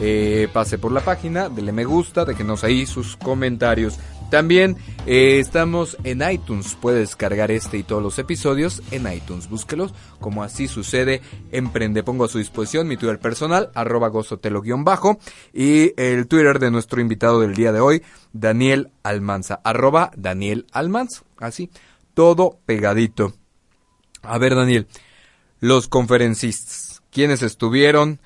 Eh, 0.00 0.48
pase 0.52 0.78
por 0.78 0.92
la 0.92 1.02
página, 1.02 1.48
dele 1.48 1.72
me 1.72 1.84
gusta, 1.84 2.24
déjenos 2.24 2.64
ahí 2.64 2.86
sus 2.86 3.16
comentarios. 3.16 3.98
También 4.30 4.76
eh, 5.06 5.40
estamos 5.40 5.96
en 6.04 6.22
iTunes. 6.28 6.76
Puede 6.80 7.00
descargar 7.00 7.50
este 7.50 7.78
y 7.78 7.82
todos 7.82 8.02
los 8.02 8.18
episodios 8.18 8.80
en 8.92 9.12
iTunes. 9.12 9.50
Búsquelos 9.50 9.92
como 10.20 10.44
así 10.44 10.68
sucede. 10.68 11.20
Emprende. 11.50 12.04
Pongo 12.04 12.24
a 12.24 12.28
su 12.28 12.38
disposición 12.38 12.86
mi 12.86 12.96
Twitter 12.96 13.18
personal, 13.18 13.70
arroba 13.74 14.08
gozotelo-bajo. 14.08 15.18
Y 15.52 15.92
el 16.00 16.28
Twitter 16.28 16.60
de 16.60 16.70
nuestro 16.70 17.00
invitado 17.00 17.40
del 17.40 17.56
día 17.56 17.72
de 17.72 17.80
hoy, 17.80 18.02
Daniel 18.32 18.92
Almanza. 19.02 19.60
Arroba 19.64 20.12
Daniel 20.16 20.66
Almanza. 20.70 21.22
Así. 21.38 21.68
Todo 22.14 22.60
pegadito. 22.64 23.34
A 24.22 24.38
ver, 24.38 24.54
Daniel. 24.54 24.86
Los 25.58 25.88
conferencistas. 25.88 27.02
¿Quiénes 27.10 27.42
estuvieron? 27.42 28.20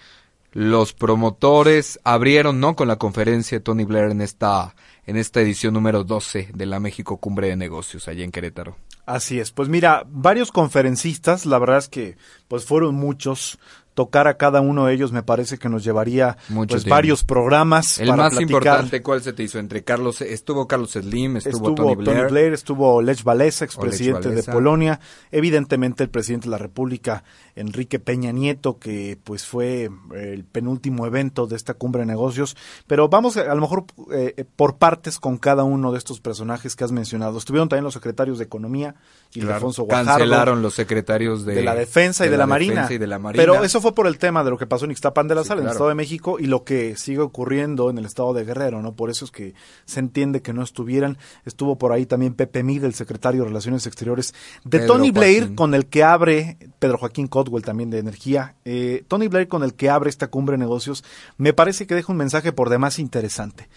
Los 0.54 0.92
promotores 0.92 2.00
abrieron, 2.04 2.60
¿no? 2.60 2.76
Con 2.76 2.88
la 2.88 2.96
conferencia 2.96 3.58
de 3.58 3.62
Tony 3.62 3.84
Blair 3.84 4.12
en 4.12 4.20
esta 4.20 4.74
en 5.06 5.16
esta 5.16 5.40
edición 5.40 5.74
número 5.74 6.04
12 6.04 6.50
de 6.54 6.66
la 6.66 6.80
México 6.80 7.18
Cumbre 7.18 7.48
de 7.48 7.56
Negocios 7.56 8.08
allá 8.08 8.24
en 8.24 8.30
Querétaro. 8.30 8.76
Así 9.06 9.38
es, 9.38 9.50
pues 9.50 9.68
mira, 9.68 10.04
varios 10.08 10.50
conferencistas, 10.50 11.44
la 11.44 11.58
verdad 11.58 11.78
es 11.78 11.88
que 11.88 12.16
pues 12.48 12.64
fueron 12.64 12.94
muchos, 12.94 13.58
tocar 13.94 14.26
a 14.26 14.36
cada 14.36 14.60
uno 14.60 14.86
de 14.86 14.94
ellos 14.94 15.12
me 15.12 15.22
parece 15.22 15.58
que 15.58 15.68
nos 15.68 15.84
llevaría 15.84 16.36
pues, 16.68 16.84
varios 16.84 17.24
programas. 17.24 17.98
El 17.98 18.14
más 18.14 18.38
importante, 18.40 19.02
¿cuál 19.02 19.22
se 19.22 19.32
te 19.32 19.44
hizo? 19.44 19.58
Entre 19.58 19.84
Carlos, 19.84 20.20
estuvo 20.20 20.66
Carlos 20.66 20.92
Slim, 20.92 21.36
estuvo, 21.36 21.74
Tony, 21.74 21.94
Blair. 21.94 22.52
estuvo 22.52 23.00
Lech 23.00 23.24
Walesa, 23.24 23.64
expresidente 23.64 24.30
de 24.30 24.42
Polonia, 24.42 25.00
evidentemente 25.30 26.02
el 26.02 26.10
presidente 26.10 26.46
de 26.46 26.50
la 26.50 26.58
República, 26.58 27.24
Enrique 27.54 27.98
Peña 28.00 28.32
Nieto, 28.32 28.78
que 28.78 29.18
pues 29.22 29.46
fue 29.46 29.88
el 30.14 30.44
penúltimo 30.44 31.06
evento 31.06 31.46
de 31.46 31.56
esta 31.56 31.74
cumbre 31.74 32.00
de 32.00 32.06
negocios. 32.06 32.56
Pero 32.86 33.08
vamos 33.08 33.36
a, 33.36 33.54
lo 33.54 33.60
mejor 33.60 33.84
eh, 34.12 34.44
por 34.56 34.76
partes 34.76 35.18
con 35.20 35.38
cada 35.38 35.62
uno 35.64 35.92
de 35.92 35.98
estos 35.98 36.20
personajes 36.20 36.74
que 36.74 36.84
has 36.84 36.92
mencionado. 36.92 37.38
Estuvieron 37.38 37.68
también 37.68 37.84
los 37.84 37.94
secretarios 37.94 38.38
de 38.38 38.44
Economía, 38.44 38.96
y 39.34 39.42
Alfonso 39.42 39.84
Guajardo. 39.84 40.10
Cancelaron 40.10 40.62
los 40.62 40.74
secretarios 40.74 41.44
de, 41.44 41.62
la 41.62 41.74
Defensa 41.74 42.24
y 42.26 42.28
de, 42.28 42.36
la, 42.36 42.46
Marina. 42.46 42.86
y 42.90 42.98
de 42.98 43.06
la 43.06 43.18
Marina. 43.18 43.42
Pero 43.42 43.64
eso 43.64 43.80
fue 43.84 43.94
por 43.94 44.06
el 44.06 44.16
tema 44.16 44.42
de 44.42 44.48
lo 44.48 44.56
que 44.56 44.66
pasó 44.66 44.86
en 44.86 44.92
Ixtapan 44.92 45.28
de 45.28 45.34
la 45.34 45.44
Sal, 45.44 45.58
en 45.58 45.66
el 45.66 45.72
Estado 45.72 45.90
de 45.90 45.94
México, 45.94 46.38
y 46.40 46.46
lo 46.46 46.64
que 46.64 46.96
sigue 46.96 47.18
ocurriendo 47.18 47.90
en 47.90 47.98
el 47.98 48.06
Estado 48.06 48.32
de 48.32 48.42
Guerrero, 48.42 48.80
¿no? 48.80 48.94
Por 48.94 49.10
eso 49.10 49.26
es 49.26 49.30
que 49.30 49.52
se 49.84 50.00
entiende 50.00 50.40
que 50.40 50.54
no 50.54 50.62
estuvieran. 50.62 51.18
Estuvo 51.44 51.76
por 51.76 51.92
ahí 51.92 52.06
también 52.06 52.32
Pepe 52.32 52.62
Mid, 52.62 52.82
el 52.82 52.94
secretario 52.94 53.42
de 53.42 53.48
Relaciones 53.48 53.86
Exteriores 53.86 54.32
de 54.64 54.80
Tony 54.86 55.10
Blair, 55.10 55.54
con 55.54 55.74
el 55.74 55.84
que 55.84 56.02
abre, 56.02 56.56
Pedro 56.78 56.96
Joaquín 56.96 57.26
Codwell 57.26 57.62
también 57.62 57.90
de 57.90 57.98
Energía, 57.98 58.54
eh, 58.64 59.04
Tony 59.06 59.28
Blair 59.28 59.48
con 59.48 59.62
el 59.62 59.74
que 59.74 59.90
abre 59.90 60.08
esta 60.08 60.28
cumbre 60.28 60.54
de 60.54 60.60
negocios, 60.60 61.04
me 61.36 61.52
parece 61.52 61.86
que 61.86 61.94
deja 61.94 62.10
un 62.10 62.16
mensaje 62.16 62.52
por 62.52 62.70
demás 62.70 62.98
interesante. 62.98 63.68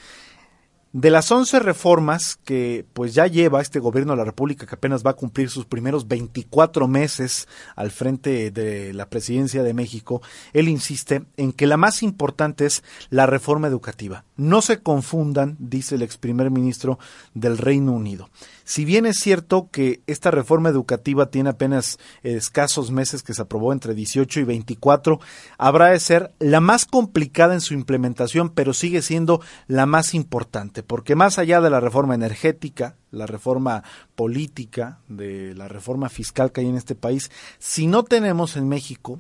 De 1.00 1.12
las 1.12 1.32
11 1.32 1.60
reformas 1.60 2.40
que 2.44 2.84
pues 2.94 3.14
ya 3.14 3.28
lleva 3.28 3.62
este 3.62 3.78
gobierno 3.78 4.14
de 4.14 4.18
la 4.18 4.24
República 4.24 4.66
que 4.66 4.74
apenas 4.74 5.06
va 5.06 5.12
a 5.12 5.16
cumplir 5.16 5.52
sus 5.52 5.66
primeros 5.66 6.08
24 6.08 6.88
meses 6.88 7.48
al 7.76 7.92
frente 7.92 8.50
de 8.50 8.96
la 8.96 9.08
presidencia 9.08 9.62
de 9.62 9.76
México, 9.76 10.24
él 10.54 10.68
insiste 10.68 11.22
en 11.38 11.54
que 11.54 11.68
la 11.68 11.78
más 11.78 12.02
importante 12.02 12.66
es 12.66 12.84
la 13.12 13.28
reforma 13.28 13.68
educativa. 13.68 14.26
No 14.38 14.64
se 14.64 14.82
confundan, 14.82 15.56
dice 15.60 15.94
el 15.94 16.02
ex 16.02 16.18
primer 16.18 16.50
ministro 16.50 16.98
del 17.36 17.60
Reino 17.60 17.92
Unido. 17.92 18.32
Si 18.64 18.84
bien 18.84 19.06
es 19.06 19.18
cierto 19.18 19.70
que 19.72 20.02
esta 20.08 20.30
reforma 20.30 20.70
educativa 20.70 21.28
tiene 21.28 21.52
apenas 21.52 22.00
escasos 22.24 22.92
meses 22.92 23.24
que 23.24 23.34
se 23.34 23.44
aprobó 23.44 23.72
entre 23.72 23.94
18 23.94 24.42
y 24.42 24.44
24, 24.44 25.20
habrá 25.58 25.88
de 25.92 26.00
ser 26.00 26.34
la 26.40 26.60
más 26.60 26.86
complicada 26.86 27.54
en 27.54 27.62
su 27.62 27.76
implementación, 27.76 28.50
pero 28.50 28.74
sigue 28.74 29.02
siendo 29.02 29.42
la 29.68 29.86
más 29.86 30.14
importante, 30.14 30.84
porque 30.88 31.16
más 31.16 31.38
allá 31.38 31.62
de 31.62 31.70
la 31.70 31.80
reforma 31.80 32.16
energética, 32.16 32.96
la 33.12 33.28
reforma 33.28 33.84
política, 34.16 35.00
de 35.08 35.54
la 35.54 35.68
reforma 35.68 36.10
fiscal 36.10 36.52
que 36.52 36.62
hay 36.62 36.68
en 36.68 36.78
este 36.78 36.96
país, 36.96 37.30
si 37.60 37.88
no 37.88 38.04
tenemos 38.04 38.56
en 38.56 38.68
México 38.68 39.20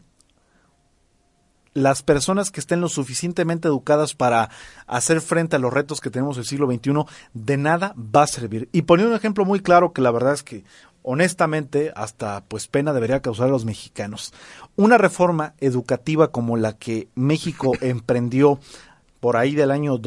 las 1.73 2.01
personas 2.01 2.49
que 2.49 2.59
estén 2.59 2.81
lo 2.81 2.89
suficientemente 2.89 3.67
educadas 3.67 4.15
para 4.15 4.49
hacer 4.87 5.21
frente 5.21 5.57
a 5.57 5.59
los 5.59 5.71
retos 5.71 6.01
que 6.01 6.09
tenemos 6.09 6.37
en 6.37 6.41
el 6.41 6.47
siglo 6.47 6.65
XXI, 6.65 7.05
de 7.35 7.57
nada 7.57 7.93
va 7.95 8.23
a 8.23 8.27
servir. 8.27 8.67
Y 8.71 8.81
poniendo 8.81 9.11
un 9.11 9.17
ejemplo 9.17 9.45
muy 9.45 9.59
claro 9.59 9.93
que 9.93 10.01
la 10.01 10.09
verdad 10.09 10.33
es 10.33 10.41
que 10.41 10.63
honestamente 11.03 11.93
hasta 11.95 12.43
pues 12.45 12.67
pena 12.67 12.93
debería 12.93 13.21
causar 13.21 13.49
a 13.49 13.51
los 13.51 13.63
mexicanos. 13.63 14.33
Una 14.75 14.97
reforma 14.97 15.53
educativa 15.59 16.31
como 16.31 16.57
la 16.57 16.73
que 16.73 17.09
México 17.13 17.73
emprendió 17.81 18.59
por 19.19 19.37
ahí 19.37 19.53
del 19.53 19.69
año 19.69 19.99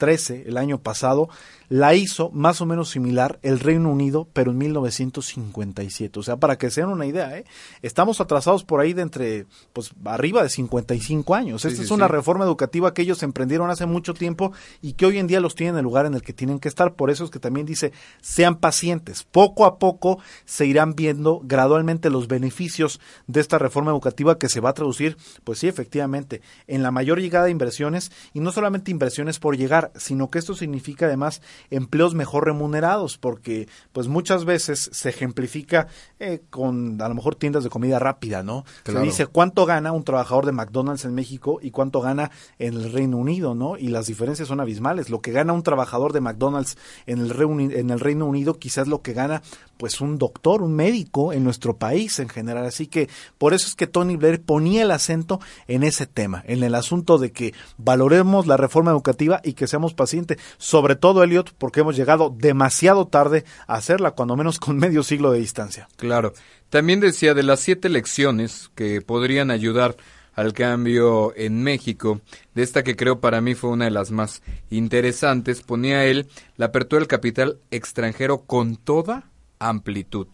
2013, 0.00 0.44
el 0.48 0.56
año 0.56 0.80
pasado, 0.80 1.28
la 1.68 1.94
hizo 1.94 2.30
más 2.30 2.60
o 2.60 2.66
menos 2.66 2.90
similar 2.90 3.38
el 3.42 3.60
Reino 3.60 3.90
Unido, 3.90 4.26
pero 4.32 4.50
en 4.50 4.58
1957. 4.58 6.18
O 6.18 6.22
sea, 6.22 6.36
para 6.36 6.58
que 6.58 6.68
se 6.70 6.80
den 6.80 6.90
una 6.90 7.06
idea, 7.06 7.38
¿eh? 7.38 7.44
estamos 7.80 8.20
atrasados 8.20 8.64
por 8.64 8.80
ahí 8.80 8.92
de 8.92 9.02
entre, 9.02 9.46
pues, 9.72 9.92
arriba 10.04 10.42
de 10.42 10.48
55 10.48 11.32
años. 11.34 11.64
Esta 11.64 11.80
es 11.80 11.90
una 11.92 12.08
reforma 12.08 12.44
educativa 12.44 12.92
que 12.92 13.02
ellos 13.02 13.22
emprendieron 13.22 13.70
hace 13.70 13.86
mucho 13.86 14.14
tiempo 14.14 14.52
y 14.82 14.94
que 14.94 15.06
hoy 15.06 15.18
en 15.18 15.28
día 15.28 15.38
los 15.38 15.54
tienen 15.54 15.76
en 15.76 15.78
el 15.78 15.84
lugar 15.84 16.06
en 16.06 16.14
el 16.14 16.22
que 16.22 16.32
tienen 16.32 16.58
que 16.58 16.68
estar. 16.68 16.94
Por 16.94 17.08
eso 17.08 17.24
es 17.24 17.30
que 17.30 17.38
también 17.38 17.66
dice, 17.66 17.92
sean 18.20 18.56
pacientes. 18.56 19.22
Poco 19.22 19.64
a 19.64 19.78
poco 19.78 20.18
se 20.44 20.66
irán 20.66 20.96
viendo 20.96 21.40
gradualmente 21.44 22.10
los 22.10 22.26
beneficios 22.26 23.00
de 23.28 23.40
esta 23.40 23.58
reforma 23.58 23.92
educativa 23.92 24.38
que 24.38 24.48
se 24.48 24.60
va 24.60 24.70
a 24.70 24.74
traducir, 24.74 25.16
pues 25.44 25.60
sí, 25.60 25.68
efectivamente, 25.68 26.42
en 26.66 26.82
la 26.82 26.90
mayor 26.90 27.20
llegada 27.20 27.44
de 27.44 27.52
inversiones 27.52 28.10
y 28.34 28.40
no 28.40 28.50
solamente 28.50 28.90
inversiones 28.90 29.38
por 29.38 29.56
llegar, 29.56 29.89
sino 29.96 30.30
que 30.30 30.38
esto 30.38 30.54
significa 30.54 31.06
además 31.06 31.42
empleos 31.70 32.14
mejor 32.14 32.44
remunerados, 32.44 33.18
porque 33.18 33.68
pues 33.92 34.08
muchas 34.08 34.44
veces 34.44 34.90
se 34.92 35.08
ejemplifica 35.08 35.88
eh, 36.18 36.42
con 36.50 37.00
a 37.00 37.08
lo 37.08 37.14
mejor 37.14 37.34
tiendas 37.36 37.64
de 37.64 37.70
comida 37.70 37.98
rápida, 37.98 38.42
¿no? 38.42 38.64
Se 38.84 38.98
dice 39.00 39.26
cuánto 39.26 39.66
gana 39.66 39.92
un 39.92 40.04
trabajador 40.04 40.46
de 40.46 40.52
McDonald's 40.52 41.04
en 41.04 41.14
México 41.14 41.58
y 41.62 41.70
cuánto 41.70 42.00
gana 42.00 42.30
en 42.58 42.74
el 42.74 42.92
Reino 42.92 43.16
Unido, 43.16 43.54
¿no? 43.54 43.76
Y 43.76 43.88
las 43.88 44.06
diferencias 44.06 44.48
son 44.48 44.60
abismales. 44.60 45.10
Lo 45.10 45.20
que 45.20 45.32
gana 45.32 45.52
un 45.52 45.62
trabajador 45.62 46.12
de 46.12 46.20
McDonald's 46.20 46.76
en 47.06 47.18
el, 47.20 47.72
en 47.72 47.90
el 47.90 48.00
Reino 48.00 48.26
Unido 48.26 48.58
quizás 48.58 48.88
lo 48.88 49.02
que 49.02 49.12
gana 49.12 49.42
pues 49.80 50.02
un 50.02 50.18
doctor, 50.18 50.60
un 50.60 50.74
médico 50.74 51.32
en 51.32 51.42
nuestro 51.42 51.78
país 51.78 52.18
en 52.18 52.28
general. 52.28 52.66
Así 52.66 52.86
que 52.86 53.08
por 53.38 53.54
eso 53.54 53.66
es 53.66 53.74
que 53.74 53.86
Tony 53.86 54.16
Blair 54.16 54.42
ponía 54.42 54.82
el 54.82 54.90
acento 54.90 55.40
en 55.68 55.84
ese 55.84 56.06
tema, 56.06 56.44
en 56.46 56.62
el 56.62 56.74
asunto 56.74 57.16
de 57.16 57.32
que 57.32 57.54
valoremos 57.78 58.46
la 58.46 58.58
reforma 58.58 58.90
educativa 58.90 59.40
y 59.42 59.54
que 59.54 59.66
seamos 59.66 59.79
pacientes. 59.94 60.38
Sobre 60.58 60.96
todo, 60.96 61.22
Elliot, 61.22 61.52
porque 61.58 61.80
hemos 61.80 61.96
llegado 61.96 62.34
demasiado 62.36 63.06
tarde 63.06 63.44
a 63.66 63.74
hacerla, 63.74 64.12
cuando 64.12 64.36
menos 64.36 64.58
con 64.58 64.76
medio 64.78 65.02
siglo 65.02 65.32
de 65.32 65.40
distancia. 65.40 65.88
Claro. 65.96 66.32
También 66.68 67.00
decía 67.00 67.34
de 67.34 67.42
las 67.42 67.60
siete 67.60 67.88
lecciones 67.88 68.70
que 68.74 69.00
podrían 69.00 69.50
ayudar 69.50 69.96
al 70.34 70.52
cambio 70.52 71.34
en 71.36 71.62
México, 71.62 72.20
de 72.54 72.62
esta 72.62 72.84
que 72.84 72.96
creo 72.96 73.20
para 73.20 73.40
mí 73.40 73.54
fue 73.54 73.70
una 73.70 73.86
de 73.86 73.90
las 73.90 74.10
más 74.10 74.42
interesantes, 74.70 75.62
ponía 75.62 76.04
él 76.04 76.28
la 76.56 76.66
apertura 76.66 77.00
del 77.00 77.08
capital 77.08 77.58
extranjero 77.70 78.42
con 78.42 78.76
toda 78.76 79.24
amplitud 79.58 80.28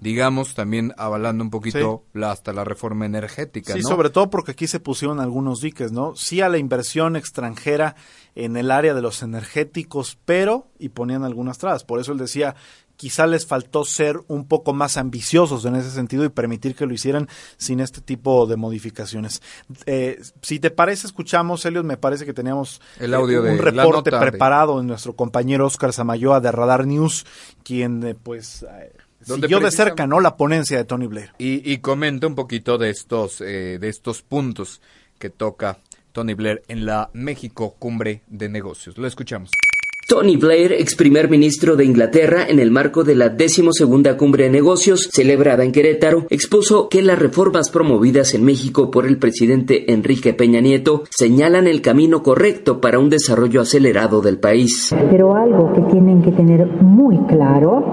digamos, 0.00 0.54
también 0.54 0.94
avalando 0.96 1.44
un 1.44 1.50
poquito 1.50 2.04
la, 2.12 2.30
hasta 2.30 2.52
la 2.52 2.64
reforma 2.64 3.06
energética. 3.06 3.72
Sí, 3.74 3.82
sobre 3.82 4.10
todo 4.10 4.30
porque 4.30 4.52
aquí 4.52 4.66
se 4.66 4.80
pusieron 4.80 5.20
algunos 5.20 5.60
diques, 5.60 5.92
¿no? 5.92 6.14
Sí 6.16 6.40
a 6.40 6.48
la 6.48 6.58
inversión 6.58 7.16
extranjera 7.16 7.96
en 8.34 8.56
el 8.56 8.70
área 8.70 8.94
de 8.94 9.02
los 9.02 9.22
energéticos, 9.22 10.18
pero, 10.24 10.68
y 10.78 10.90
ponían 10.90 11.24
algunas 11.24 11.58
trabas. 11.58 11.84
Por 11.84 12.00
eso 12.00 12.12
él 12.12 12.18
decía, 12.18 12.54
quizá 12.98 13.26
les 13.26 13.46
faltó 13.46 13.84
ser 13.84 14.20
un 14.26 14.46
poco 14.46 14.74
más 14.74 14.96
ambiciosos 14.96 15.64
en 15.64 15.76
ese 15.76 15.90
sentido 15.90 16.24
y 16.24 16.28
permitir 16.28 16.74
que 16.74 16.84
lo 16.84 16.92
hicieran 16.92 17.28
sin 17.56 17.80
este 17.80 18.00
tipo 18.00 18.46
de 18.46 18.56
modificaciones. 18.56 19.40
Eh, 19.86 20.20
si 20.42 20.58
te 20.58 20.70
parece, 20.70 21.06
escuchamos, 21.06 21.64
Helios, 21.64 21.84
me 21.84 21.96
parece 21.96 22.26
que 22.26 22.34
teníamos 22.34 22.82
el 22.98 23.14
audio 23.14 23.46
eh, 23.46 23.52
un 23.52 23.58
reporte 23.58 24.10
preparado 24.10 24.78
de... 24.78 24.84
nuestro 24.84 25.14
compañero 25.14 25.66
Oscar 25.66 25.92
Samayoa 25.92 26.40
de 26.40 26.52
Radar 26.52 26.86
News, 26.86 27.24
quien 27.62 28.04
eh, 28.04 28.14
pues 28.14 28.66
siguió 29.34 29.60
de 29.60 29.70
cerca, 29.70 30.06
¿no? 30.06 30.20
La 30.20 30.36
ponencia 30.36 30.76
de 30.76 30.84
Tony 30.84 31.06
Blair. 31.06 31.32
Y, 31.38 31.70
y 31.70 31.78
comenta 31.78 32.26
un 32.26 32.34
poquito 32.34 32.78
de 32.78 32.90
estos, 32.90 33.40
eh, 33.40 33.78
de 33.80 33.88
estos 33.88 34.22
puntos 34.22 34.80
que 35.18 35.30
toca 35.30 35.78
Tony 36.12 36.34
Blair 36.34 36.62
en 36.68 36.86
la 36.86 37.10
México 37.12 37.76
Cumbre 37.78 38.22
de 38.26 38.48
Negocios. 38.48 38.98
Lo 38.98 39.06
escuchamos. 39.06 39.50
Tony 40.08 40.38
Blair, 40.38 40.72
ex 40.72 40.96
primer 40.96 41.28
ministro 41.28 41.76
de 41.76 41.84
Inglaterra, 41.84 42.46
en 42.48 42.60
el 42.60 42.70
marco 42.70 43.04
de 43.04 43.14
la 43.14 43.28
decimosegunda 43.28 44.16
cumbre 44.16 44.44
de 44.44 44.50
negocios 44.50 45.10
celebrada 45.12 45.64
en 45.64 45.70
Querétaro, 45.70 46.24
expuso 46.30 46.88
que 46.88 47.02
las 47.02 47.18
reformas 47.18 47.68
promovidas 47.68 48.32
en 48.32 48.42
México 48.42 48.90
por 48.90 49.06
el 49.06 49.18
presidente 49.18 49.92
Enrique 49.92 50.32
Peña 50.32 50.62
Nieto 50.62 51.02
señalan 51.10 51.66
el 51.66 51.82
camino 51.82 52.22
correcto 52.22 52.80
para 52.80 52.98
un 52.98 53.10
desarrollo 53.10 53.60
acelerado 53.60 54.22
del 54.22 54.38
país. 54.38 54.96
Pero 55.10 55.36
algo 55.36 55.74
que 55.74 55.82
tienen 55.92 56.22
que 56.22 56.32
tener 56.32 56.66
muy 56.80 57.18
claro 57.26 57.84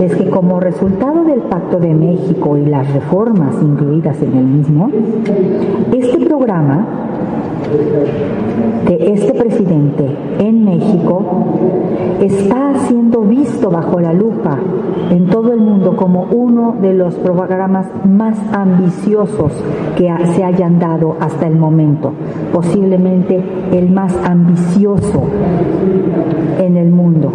es 0.00 0.14
que 0.14 0.30
como 0.30 0.60
resultado 0.60 1.24
del 1.24 1.40
Pacto 1.50 1.80
de 1.80 1.92
México 1.92 2.56
y 2.56 2.64
las 2.64 2.94
reformas 2.94 3.56
incluidas 3.60 4.22
en 4.22 4.36
el 4.36 4.44
mismo, 4.44 4.88
este 5.92 6.24
programa 6.26 7.06
de 8.86 9.12
este 9.12 9.32
presidente 9.32 9.55
en 9.76 10.64
México 10.64 11.22
está 12.22 12.72
siendo 12.88 13.20
visto 13.22 13.70
bajo 13.70 14.00
la 14.00 14.12
lupa 14.14 14.58
en 15.10 15.26
todo 15.26 15.52
el 15.52 15.60
mundo 15.60 15.96
como 15.96 16.24
uno 16.32 16.76
de 16.80 16.94
los 16.94 17.14
programas 17.16 17.86
más 18.04 18.38
ambiciosos 18.52 19.52
que 19.96 20.10
se 20.34 20.44
hayan 20.44 20.78
dado 20.78 21.16
hasta 21.20 21.46
el 21.46 21.56
momento, 21.56 22.12
posiblemente 22.52 23.42
el 23.72 23.90
más 23.90 24.16
ambicioso 24.24 25.24
en 26.58 26.76
el 26.76 26.90
mundo 26.90 27.32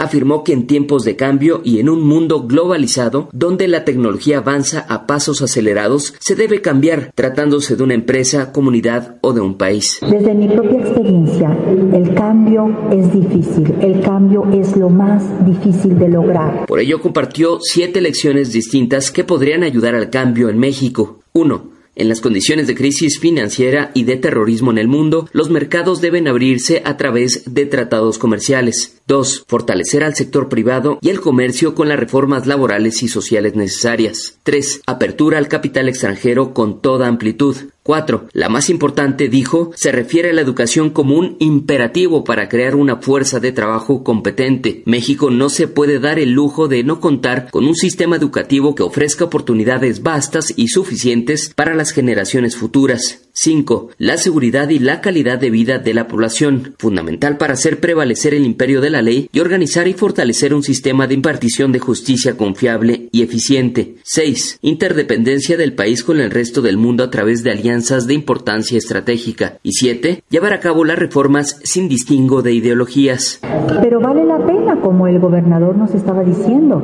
afirmó 0.00 0.42
que 0.42 0.52
en 0.52 0.66
tiempos 0.66 1.04
de 1.04 1.14
cambio 1.14 1.60
y 1.62 1.78
en 1.78 1.88
un 1.88 2.02
mundo 2.02 2.46
globalizado 2.46 3.28
donde 3.32 3.68
la 3.68 3.84
tecnología 3.84 4.38
avanza 4.38 4.86
a 4.88 5.06
pasos 5.06 5.42
acelerados, 5.42 6.14
se 6.18 6.34
debe 6.34 6.62
cambiar 6.62 7.12
tratándose 7.14 7.76
de 7.76 7.82
una 7.82 7.94
empresa, 7.94 8.50
comunidad 8.50 9.18
o 9.20 9.32
de 9.32 9.42
un 9.42 9.56
país. 9.56 9.98
Desde 10.00 10.34
mi 10.34 10.48
propia 10.48 10.80
experiencia, 10.80 11.56
el 11.92 12.14
cambio 12.14 12.74
es 12.90 13.12
difícil, 13.12 13.74
el 13.80 14.00
cambio 14.00 14.46
es 14.52 14.76
lo 14.76 14.88
más 14.88 15.22
difícil 15.44 15.98
de 15.98 16.08
lograr. 16.08 16.66
Por 16.66 16.80
ello 16.80 17.00
compartió 17.00 17.58
siete 17.60 18.00
lecciones 18.00 18.52
distintas 18.52 19.10
que 19.10 19.24
podrían 19.24 19.62
ayudar 19.62 19.94
al 19.94 20.10
cambio 20.10 20.48
en 20.48 20.58
México. 20.58 21.20
1 21.32 21.79
en 21.96 22.08
las 22.08 22.20
condiciones 22.20 22.66
de 22.66 22.74
crisis 22.74 23.18
financiera 23.18 23.90
y 23.94 24.04
de 24.04 24.16
terrorismo 24.16 24.70
en 24.70 24.78
el 24.78 24.88
mundo, 24.88 25.28
los 25.32 25.50
mercados 25.50 26.00
deben 26.00 26.28
abrirse 26.28 26.82
a 26.84 26.96
través 26.96 27.52
de 27.52 27.66
tratados 27.66 28.18
comerciales. 28.18 29.00
2. 29.06 29.44
Fortalecer 29.48 30.04
al 30.04 30.14
sector 30.14 30.48
privado 30.48 30.98
y 31.02 31.10
el 31.10 31.20
comercio 31.20 31.74
con 31.74 31.88
las 31.88 31.98
reformas 31.98 32.46
laborales 32.46 33.02
y 33.02 33.08
sociales 33.08 33.56
necesarias. 33.56 34.38
3. 34.44 34.82
Apertura 34.86 35.38
al 35.38 35.48
capital 35.48 35.88
extranjero 35.88 36.54
con 36.54 36.80
toda 36.80 37.08
amplitud. 37.08 37.56
4. 37.90 38.28
La 38.34 38.48
más 38.48 38.70
importante, 38.70 39.28
dijo, 39.28 39.72
se 39.74 39.90
refiere 39.90 40.30
a 40.30 40.32
la 40.32 40.42
educación 40.42 40.90
como 40.90 41.16
un 41.16 41.34
imperativo 41.40 42.22
para 42.22 42.48
crear 42.48 42.76
una 42.76 42.98
fuerza 42.98 43.40
de 43.40 43.50
trabajo 43.50 44.04
competente. 44.04 44.84
México 44.86 45.28
no 45.28 45.48
se 45.48 45.66
puede 45.66 45.98
dar 45.98 46.20
el 46.20 46.30
lujo 46.30 46.68
de 46.68 46.84
no 46.84 47.00
contar 47.00 47.50
con 47.50 47.66
un 47.66 47.74
sistema 47.74 48.14
educativo 48.14 48.76
que 48.76 48.84
ofrezca 48.84 49.24
oportunidades 49.24 50.04
vastas 50.04 50.54
y 50.54 50.68
suficientes 50.68 51.52
para 51.52 51.74
las 51.74 51.90
generaciones 51.90 52.54
futuras. 52.54 53.29
5. 53.32 53.90
La 53.98 54.16
seguridad 54.16 54.68
y 54.68 54.78
la 54.78 55.00
calidad 55.00 55.38
de 55.38 55.50
vida 55.50 55.78
de 55.78 55.94
la 55.94 56.08
población, 56.08 56.74
fundamental 56.78 57.36
para 57.36 57.54
hacer 57.54 57.80
prevalecer 57.80 58.34
el 58.34 58.44
imperio 58.44 58.80
de 58.80 58.90
la 58.90 59.02
ley 59.02 59.28
y 59.32 59.40
organizar 59.40 59.88
y 59.88 59.94
fortalecer 59.94 60.54
un 60.54 60.62
sistema 60.62 61.06
de 61.06 61.14
impartición 61.14 61.72
de 61.72 61.78
justicia 61.78 62.36
confiable 62.36 63.08
y 63.12 63.22
eficiente. 63.22 63.96
6. 64.02 64.58
Interdependencia 64.62 65.56
del 65.56 65.74
país 65.74 66.02
con 66.02 66.20
el 66.20 66.30
resto 66.30 66.62
del 66.62 66.76
mundo 66.76 67.04
a 67.04 67.10
través 67.10 67.42
de 67.42 67.50
alianzas 67.50 68.06
de 68.06 68.14
importancia 68.14 68.78
estratégica. 68.78 69.58
Y 69.62 69.72
7. 69.72 70.22
Llevar 70.28 70.52
a 70.52 70.60
cabo 70.60 70.84
las 70.84 70.98
reformas 70.98 71.60
sin 71.62 71.88
distingo 71.88 72.42
de 72.42 72.52
ideologías. 72.52 73.40
Pero 73.82 74.00
vale 74.00 74.24
la 74.24 74.44
pena, 74.44 74.80
como 74.80 75.06
el 75.06 75.18
gobernador 75.18 75.76
nos 75.76 75.94
estaba 75.94 76.22
diciendo, 76.22 76.82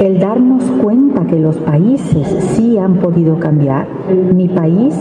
el 0.00 0.18
darnos 0.18 0.62
cuenta 0.82 1.26
que 1.26 1.38
los 1.38 1.56
países 1.56 2.26
sí 2.54 2.78
han 2.78 3.00
podido 3.00 3.38
cambiar. 3.38 3.88
Mi 4.34 4.48
país, 4.48 4.94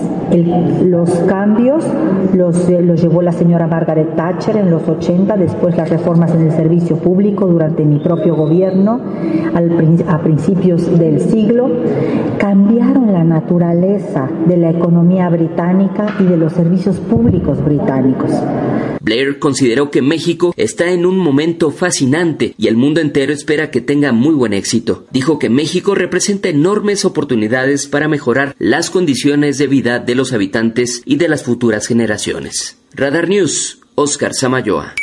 los 0.86 1.10
cambios 1.28 1.84
los, 2.34 2.70
eh, 2.70 2.82
los 2.82 3.02
llevó 3.02 3.22
la 3.22 3.32
señora 3.32 3.68
Margaret 3.68 4.16
Thatcher 4.16 4.58
en 4.58 4.70
los 4.70 4.88
80, 4.88 5.38
después 5.38 5.76
las 5.76 5.90
reformas 5.90 6.32
en 6.32 6.42
el 6.42 6.52
servicio 6.52 6.98
público 6.98 7.48
durante 7.48 7.84
mi 7.84 8.00
propio 8.00 8.36
gobierno 8.36 9.00
al, 9.54 10.04
a 10.08 10.22
principios 10.22 10.98
del 11.00 11.22
siglo, 11.22 11.70
cambiaron 12.38 13.12
la 13.14 13.24
naturaleza 13.24 14.30
de 14.46 14.58
la 14.58 14.70
economía 14.70 15.30
británica 15.30 16.16
y 16.20 16.24
de 16.24 16.38
los 16.38 16.54
servicios 16.54 16.98
públicos 16.98 17.64
británicos. 17.64 18.32
Blair 19.02 19.40
consideró 19.40 19.90
que 19.92 20.02
México 20.02 20.54
está 20.58 20.92
en 20.92 21.06
un 21.06 21.18
momento 21.18 21.72
fascinante 21.72 22.54
y 22.58 22.68
el 22.68 22.76
mundo 22.76 23.00
entero 23.00 23.34
espera 23.34 23.72
que 23.72 23.82
tenga 23.82 24.12
muy 24.12 24.36
buen 24.36 24.54
éxito. 24.54 25.06
Dijo 25.12 25.40
que 25.40 25.50
México 25.50 25.96
representa 25.96 26.50
enormes 26.50 27.06
oportunidades 27.06 27.88
para 27.88 28.08
mejorar 28.08 28.56
las 28.60 28.90
condiciones 28.90 29.58
de 29.58 29.68
vida 29.68 30.00
de 30.00 30.16
los 30.16 30.19
habitantes 30.34 31.02
y 31.06 31.16
de 31.16 31.30
las 31.30 31.44
futuras 31.44 31.88
generaciones. 31.88 32.78
Radar 32.94 33.30
News, 33.30 33.80
Oscar 33.96 34.34
Samayoa. 34.34 34.94